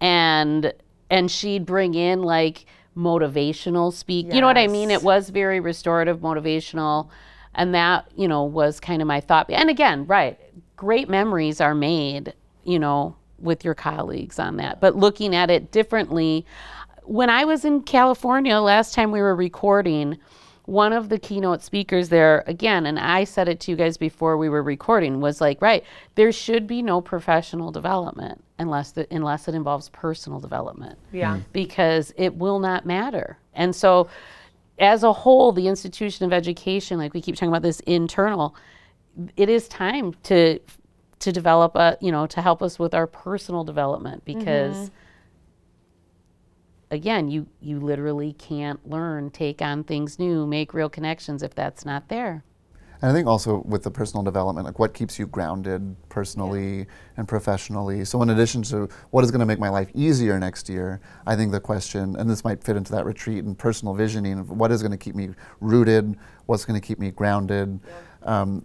and 0.00 0.72
and 1.08 1.30
she'd 1.30 1.64
bring 1.64 1.94
in 1.94 2.22
like 2.22 2.66
motivational 2.96 3.92
speak. 3.92 4.32
You 4.32 4.40
know 4.40 4.46
what 4.46 4.58
I 4.58 4.66
mean? 4.66 4.90
It 4.90 5.02
was 5.02 5.30
very 5.30 5.60
restorative, 5.60 6.18
motivational, 6.18 7.08
and 7.56 7.74
that 7.74 8.06
you 8.16 8.28
know 8.28 8.44
was 8.44 8.78
kind 8.78 9.02
of 9.02 9.08
my 9.08 9.20
thought. 9.20 9.50
And 9.50 9.68
again, 9.68 10.06
right, 10.06 10.38
great 10.76 11.08
memories 11.08 11.60
are 11.60 11.74
made, 11.74 12.32
you 12.64 12.78
know, 12.78 13.16
with 13.40 13.64
your 13.64 13.74
colleagues 13.74 14.38
on 14.38 14.56
that. 14.58 14.80
But 14.80 14.94
looking 14.96 15.34
at 15.34 15.50
it 15.50 15.72
differently, 15.72 16.46
when 17.02 17.28
I 17.30 17.44
was 17.44 17.64
in 17.64 17.82
California 17.82 18.58
last 18.58 18.94
time 18.94 19.10
we 19.10 19.20
were 19.20 19.34
recording. 19.34 20.18
One 20.68 20.92
of 20.92 21.10
the 21.10 21.18
keynote 21.20 21.62
speakers 21.62 22.08
there, 22.08 22.42
again, 22.48 22.86
and 22.86 22.98
I 22.98 23.22
said 23.22 23.48
it 23.48 23.60
to 23.60 23.70
you 23.70 23.76
guys 23.76 23.96
before 23.96 24.36
we 24.36 24.48
were 24.48 24.64
recording, 24.64 25.20
was 25.20 25.40
like, 25.40 25.62
right, 25.62 25.84
there 26.16 26.32
should 26.32 26.66
be 26.66 26.82
no 26.82 27.00
professional 27.00 27.70
development 27.70 28.42
unless 28.58 28.90
the, 28.90 29.06
unless 29.14 29.46
it 29.46 29.54
involves 29.54 29.88
personal 29.90 30.40
development 30.40 30.98
Yeah. 31.12 31.36
Mm. 31.36 31.44
because 31.52 32.12
it 32.16 32.34
will 32.34 32.58
not 32.58 32.84
matter. 32.84 33.38
And 33.54 33.76
so, 33.76 34.08
as 34.78 35.02
a 35.02 35.12
whole, 35.12 35.52
the 35.52 35.68
institution 35.68 36.26
of 36.26 36.32
education, 36.32 36.98
like 36.98 37.14
we 37.14 37.20
keep 37.20 37.34
talking 37.34 37.48
about 37.48 37.62
this 37.62 37.80
internal, 37.80 38.54
it 39.36 39.48
is 39.48 39.68
time 39.68 40.14
to 40.24 40.60
to 41.18 41.32
develop 41.32 41.74
a 41.76 41.96
you 42.00 42.12
know 42.12 42.26
to 42.26 42.42
help 42.42 42.62
us 42.62 42.78
with 42.78 42.94
our 42.94 43.06
personal 43.06 43.64
development 43.64 44.24
mm-hmm. 44.24 44.38
because 44.38 44.90
again 46.90 47.28
you 47.28 47.46
you 47.60 47.80
literally 47.80 48.34
can't 48.34 48.86
learn 48.88 49.30
take 49.30 49.62
on 49.62 49.82
things 49.82 50.18
new 50.18 50.46
make 50.46 50.74
real 50.74 50.88
connections 50.90 51.42
if 51.42 51.54
that's 51.54 51.84
not 51.84 52.08
there 52.08 52.44
And 53.02 53.10
I 53.10 53.14
think 53.14 53.26
also 53.26 53.62
with 53.66 53.82
the 53.82 53.90
personal 53.90 54.22
development, 54.22 54.66
like 54.66 54.78
what 54.78 54.94
keeps 54.94 55.18
you 55.18 55.26
grounded 55.26 55.96
personally 56.08 56.86
and 57.16 57.28
professionally. 57.28 58.04
So, 58.04 58.22
in 58.22 58.30
addition 58.30 58.62
to 58.64 58.88
what 59.10 59.24
is 59.24 59.30
going 59.30 59.40
to 59.40 59.46
make 59.46 59.58
my 59.58 59.68
life 59.68 59.90
easier 59.94 60.38
next 60.38 60.68
year, 60.68 61.00
I 61.26 61.36
think 61.36 61.52
the 61.52 61.60
question, 61.60 62.16
and 62.16 62.28
this 62.28 62.44
might 62.44 62.62
fit 62.62 62.76
into 62.76 62.92
that 62.92 63.04
retreat 63.04 63.44
and 63.44 63.58
personal 63.58 63.94
visioning 63.94 64.38
of 64.38 64.50
what 64.50 64.72
is 64.72 64.82
going 64.82 64.92
to 64.92 64.98
keep 64.98 65.14
me 65.14 65.30
rooted, 65.60 66.16
what's 66.46 66.64
going 66.64 66.80
to 66.80 66.86
keep 66.86 66.98
me 66.98 67.10
grounded. 67.10 67.80
Um, 68.22 68.64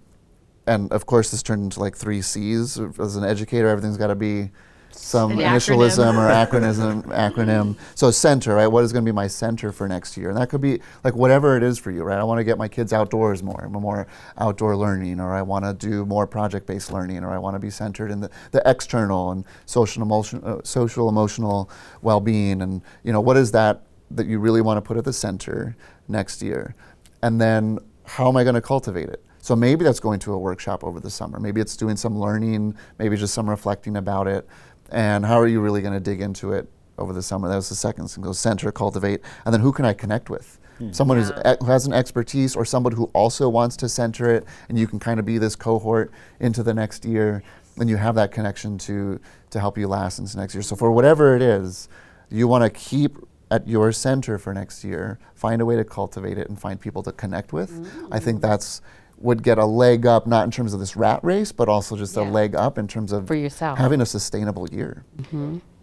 and 0.67 0.91
of 0.91 1.05
course, 1.05 1.31
this 1.31 1.43
turned 1.43 1.63
into 1.63 1.79
like 1.79 1.95
three 1.95 2.21
C's. 2.21 2.79
As 2.99 3.15
an 3.15 3.23
educator, 3.23 3.67
everything's 3.67 3.97
got 3.97 4.07
to 4.07 4.15
be 4.15 4.51
some 4.91 5.37
initialism 5.37 6.15
acronym. 6.15 6.17
or 6.17 6.29
acronym 6.59 7.03
acronym. 7.07 7.77
So 7.95 8.11
center, 8.11 8.55
right? 8.55 8.67
What 8.67 8.83
is 8.83 8.93
going 8.93 9.05
to 9.05 9.11
be 9.11 9.15
my 9.15 9.27
center 9.27 9.71
for 9.71 9.87
next 9.87 10.17
year? 10.17 10.29
And 10.29 10.37
that 10.37 10.49
could 10.49 10.61
be 10.61 10.79
like 11.03 11.15
whatever 11.15 11.57
it 11.57 11.63
is 11.63 11.77
for 11.77 11.91
you, 11.91 12.03
right? 12.03 12.17
I 12.17 12.23
want 12.23 12.39
to 12.39 12.43
get 12.43 12.57
my 12.57 12.67
kids 12.67 12.93
outdoors 12.93 13.43
more, 13.43 13.67
more 13.69 14.07
outdoor 14.37 14.75
learning, 14.75 15.19
or 15.19 15.33
I 15.33 15.41
want 15.41 15.65
to 15.65 15.73
do 15.73 16.05
more 16.05 16.27
project-based 16.27 16.91
learning, 16.91 17.23
or 17.23 17.31
I 17.31 17.37
want 17.37 17.55
to 17.55 17.59
be 17.59 17.69
centered 17.69 18.11
in 18.11 18.19
the, 18.19 18.29
the 18.51 18.61
external 18.65 19.31
and 19.31 19.45
social 19.65 20.01
emotion, 20.03 20.43
uh, 20.43 20.61
social 20.63 21.09
emotional 21.09 21.69
well-being, 22.01 22.61
and 22.61 22.81
you 23.03 23.11
know 23.11 23.21
what 23.21 23.37
is 23.37 23.51
that 23.51 23.83
that 24.11 24.27
you 24.27 24.39
really 24.39 24.61
want 24.61 24.77
to 24.77 24.81
put 24.81 24.97
at 24.97 25.05
the 25.05 25.13
center 25.13 25.75
next 26.07 26.41
year, 26.41 26.75
and 27.21 27.39
then 27.39 27.79
how 28.05 28.27
am 28.27 28.37
I 28.37 28.43
going 28.43 28.55
to 28.55 28.61
cultivate 28.61 29.09
it? 29.09 29.23
So 29.39 29.55
maybe 29.55 29.83
that's 29.83 29.99
going 29.99 30.19
to 30.19 30.33
a 30.33 30.37
workshop 30.37 30.83
over 30.83 30.99
the 30.99 31.09
summer. 31.09 31.39
Maybe 31.39 31.61
it's 31.61 31.75
doing 31.75 31.97
some 31.97 32.17
learning, 32.17 32.75
maybe 32.99 33.17
just 33.17 33.33
some 33.33 33.49
reflecting 33.49 33.97
about 33.97 34.27
it. 34.27 34.47
And 34.91 35.25
how 35.25 35.39
are 35.39 35.47
you 35.47 35.61
really 35.61 35.81
going 35.81 35.93
to 35.93 35.99
dig 35.99 36.21
into 36.21 36.53
it 36.53 36.69
over 36.97 37.13
the 37.13 37.21
summer? 37.21 37.47
That 37.47 37.55
was 37.55 37.69
the 37.69 37.75
second 37.75 38.07
thing. 38.09 38.23
Go 38.23 38.33
center, 38.33 38.71
cultivate, 38.71 39.21
and 39.45 39.53
then 39.53 39.61
who 39.61 39.71
can 39.71 39.85
I 39.85 39.93
connect 39.93 40.29
with? 40.29 40.59
Hmm. 40.77 40.91
someone 40.91 41.17
who's, 41.17 41.29
e- 41.29 41.57
who 41.59 41.65
has 41.65 41.85
an 41.85 41.93
expertise 41.93 42.55
or 42.55 42.65
somebody 42.65 42.95
who 42.95 43.05
also 43.13 43.47
wants 43.49 43.77
to 43.77 43.89
center 43.89 44.33
it, 44.33 44.45
and 44.67 44.79
you 44.79 44.87
can 44.87 44.99
kind 44.99 45.19
of 45.19 45.25
be 45.25 45.37
this 45.37 45.55
cohort 45.55 46.11
into 46.39 46.63
the 46.63 46.73
next 46.73 47.05
year, 47.05 47.43
and 47.77 47.89
you 47.89 47.97
have 47.97 48.15
that 48.15 48.31
connection 48.31 48.77
to 48.79 49.19
to 49.51 49.59
help 49.59 49.77
you 49.77 49.87
last 49.87 50.17
into 50.17 50.37
next 50.37 50.55
year. 50.55 50.61
So 50.61 50.75
for 50.75 50.91
whatever 50.91 51.35
it 51.35 51.41
is, 51.41 51.89
you 52.29 52.47
want 52.47 52.63
to 52.63 52.69
keep 52.69 53.17
at 53.51 53.67
your 53.67 53.91
center 53.91 54.37
for 54.37 54.53
next 54.53 54.83
year, 54.83 55.19
find 55.35 55.61
a 55.61 55.65
way 55.65 55.75
to 55.75 55.83
cultivate 55.83 56.37
it 56.37 56.47
and 56.47 56.59
find 56.59 56.79
people 56.79 57.03
to 57.03 57.11
connect 57.11 57.51
with. 57.51 57.69
I 58.09 58.17
think 58.17 58.39
mm. 58.39 58.41
that's 58.41 58.81
would 59.21 59.43
get 59.43 59.57
a 59.57 59.65
leg 59.65 60.05
up, 60.05 60.27
not 60.27 60.43
in 60.45 60.51
terms 60.51 60.73
of 60.73 60.79
this 60.79 60.95
rat 60.95 61.19
race, 61.23 61.51
but 61.51 61.69
also 61.69 61.95
just 61.95 62.17
a 62.17 62.23
leg 62.23 62.55
up 62.55 62.77
in 62.77 62.87
terms 62.87 63.11
of 63.11 63.27
For 63.27 63.35
yourself. 63.35 63.77
having 63.77 64.01
a 64.01 64.05
sustainable 64.05 64.67
year. 64.69 65.03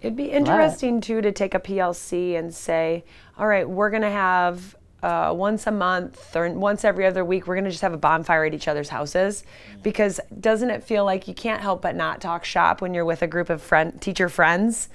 It'd 0.00 0.16
be 0.16 0.30
interesting 0.30 1.00
too 1.00 1.20
to 1.20 1.32
take 1.32 1.54
a 1.54 1.60
PLC 1.60 2.38
and 2.38 2.54
say, 2.54 3.04
all 3.36 3.46
right, 3.46 3.68
we're 3.68 3.90
gonna 3.90 4.10
have 4.10 4.76
uh, 5.02 5.32
once 5.34 5.66
a 5.66 5.70
month 5.70 6.34
or 6.34 6.50
once 6.50 6.84
every 6.84 7.06
other 7.06 7.24
week, 7.24 7.46
we're 7.46 7.54
gonna 7.54 7.70
just 7.70 7.82
have 7.82 7.92
a 7.92 7.98
bonfire 7.98 8.44
at 8.44 8.54
each 8.54 8.66
other's 8.68 8.88
houses, 8.88 9.44
because 9.82 10.20
doesn't 10.40 10.70
it 10.70 10.82
feel 10.82 11.04
like 11.04 11.28
you 11.28 11.34
can't 11.34 11.62
help 11.62 11.82
but 11.82 11.94
not 11.94 12.20
talk 12.20 12.44
shop 12.44 12.80
when 12.80 12.94
you're 12.94 13.04
with 13.04 13.22
a 13.22 13.26
group 13.26 13.48
of 13.50 13.62
friend 13.62 14.00
teacher 14.00 14.28
friends, 14.28 14.88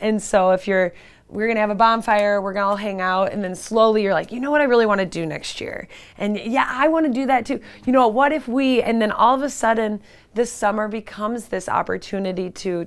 and 0.00 0.22
so 0.22 0.50
if 0.52 0.68
you're 0.68 0.92
we're 1.28 1.46
gonna 1.46 1.60
have 1.60 1.70
a 1.70 1.74
bonfire, 1.74 2.40
we're 2.40 2.52
gonna 2.52 2.66
all 2.66 2.76
hang 2.76 3.00
out, 3.00 3.32
and 3.32 3.44
then 3.44 3.54
slowly 3.54 4.02
you're 4.02 4.14
like, 4.14 4.32
you 4.32 4.40
know 4.40 4.50
what 4.50 4.60
I 4.60 4.64
really 4.64 4.86
want 4.86 5.00
to 5.00 5.06
do 5.06 5.26
next 5.26 5.60
year, 5.60 5.88
and 6.16 6.38
yeah, 6.38 6.66
I 6.68 6.88
want 6.88 7.06
to 7.06 7.12
do 7.12 7.26
that 7.26 7.46
too. 7.46 7.60
You 7.84 7.92
know, 7.92 8.08
what 8.08 8.32
if 8.32 8.48
we? 8.48 8.82
And 8.82 9.00
then 9.00 9.12
all 9.12 9.34
of 9.34 9.42
a 9.42 9.50
sudden, 9.50 10.00
this 10.34 10.50
summer 10.50 10.88
becomes 10.88 11.46
this 11.46 11.68
opportunity 11.68 12.50
to 12.50 12.86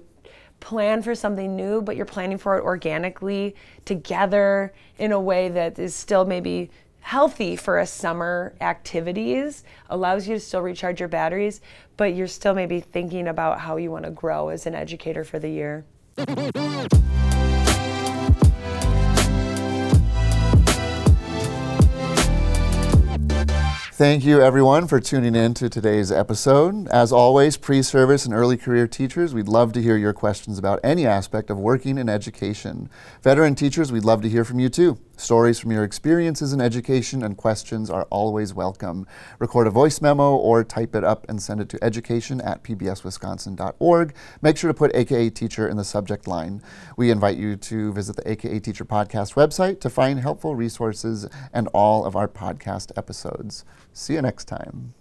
plan 0.60 1.02
for 1.02 1.14
something 1.16 1.56
new, 1.56 1.82
but 1.82 1.96
you're 1.96 2.06
planning 2.06 2.38
for 2.38 2.58
it 2.58 2.64
organically 2.64 3.56
together 3.86 4.74
in 4.98 5.12
a 5.12 5.20
way 5.20 5.50
that 5.50 5.78
is 5.78 5.94
still 5.94 6.24
maybe 6.24 6.70
healthy 7.02 7.56
for 7.56 7.80
a 7.80 7.86
summer 7.86 8.54
activities, 8.62 9.64
allows 9.90 10.28
you 10.28 10.36
to 10.36 10.40
still 10.40 10.62
recharge 10.62 11.00
your 11.00 11.10
batteries, 11.10 11.62
but 11.98 12.14
you're 12.14 12.28
still 12.28 12.54
maybe 12.54 12.80
thinking 12.80 13.28
about 13.28 13.60
how 13.60 13.76
you 13.76 13.92
want 13.92 14.06
to 14.06 14.12
grow 14.12 14.50
as 14.50 14.66
an 14.66 14.76
educator 14.76 15.24
for 15.24 15.40
the 15.40 15.50
year. 15.50 15.84
Thank 24.02 24.26
you, 24.26 24.42
everyone, 24.42 24.88
for 24.88 25.00
tuning 25.00 25.36
in 25.36 25.54
to 25.54 25.70
today's 25.70 26.12
episode. 26.12 26.88
As 26.88 27.12
always, 27.12 27.56
pre 27.56 27.84
service 27.84 28.26
and 28.26 28.34
early 28.34 28.58
career 28.58 28.88
teachers, 28.88 29.32
we'd 29.32 29.48
love 29.48 29.74
to 29.74 29.82
hear 29.84 29.96
your 29.96 30.12
questions 30.12 30.58
about 30.58 30.80
any 30.84 31.06
aspect 31.06 31.52
of 31.52 31.60
working 31.60 32.00
in 32.00 32.10
education. 32.10 32.90
Veteran 33.22 33.54
teachers, 33.54 33.92
we'd 33.92 34.04
love 34.04 34.24
to 34.24 34.30
hear 34.30 34.44
from 34.44 34.60
you 34.60 34.70
too. 34.70 34.98
Stories 35.22 35.60
from 35.60 35.72
your 35.72 35.84
experiences 35.84 36.52
in 36.52 36.60
education 36.60 37.22
and 37.22 37.38
questions 37.38 37.92
are 37.92 38.08
always 38.10 38.56
welcome. 38.56 39.06
Record 39.38 39.68
a 39.68 39.70
voice 39.70 40.02
memo 40.02 40.36
or 40.36 40.64
type 40.64 40.96
it 40.96 41.04
up 41.04 41.28
and 41.30 41.40
send 41.40 41.62
it 41.62 41.70
to 41.70 41.84
education 41.84 42.42
at 42.42 42.64
pbswisconsin.org. 42.64 44.16
Make 44.42 44.58
sure 44.58 44.70
to 44.70 44.74
put 44.74 44.96
AKA 44.96 45.30
Teacher 45.30 45.68
in 45.68 45.78
the 45.78 45.84
subject 45.84 46.26
line. 46.26 46.64
We 46.98 47.12
invite 47.12 47.38
you 47.38 47.56
to 47.56 47.94
visit 47.94 48.16
the 48.16 48.32
AKA 48.32 48.62
Teacher 48.62 48.84
Podcast 48.84 49.36
website 49.36 49.80
to 49.82 49.92
find 49.92 50.20
helpful 50.20 50.56
resources 50.56 51.28
and 51.54 51.68
all 51.68 52.04
of 52.04 52.16
our 52.16 52.28
podcast 52.28 52.92
episodes. 52.98 53.64
See 53.94 54.16
you 54.16 54.24
next 54.24 54.46
time. 54.46 54.96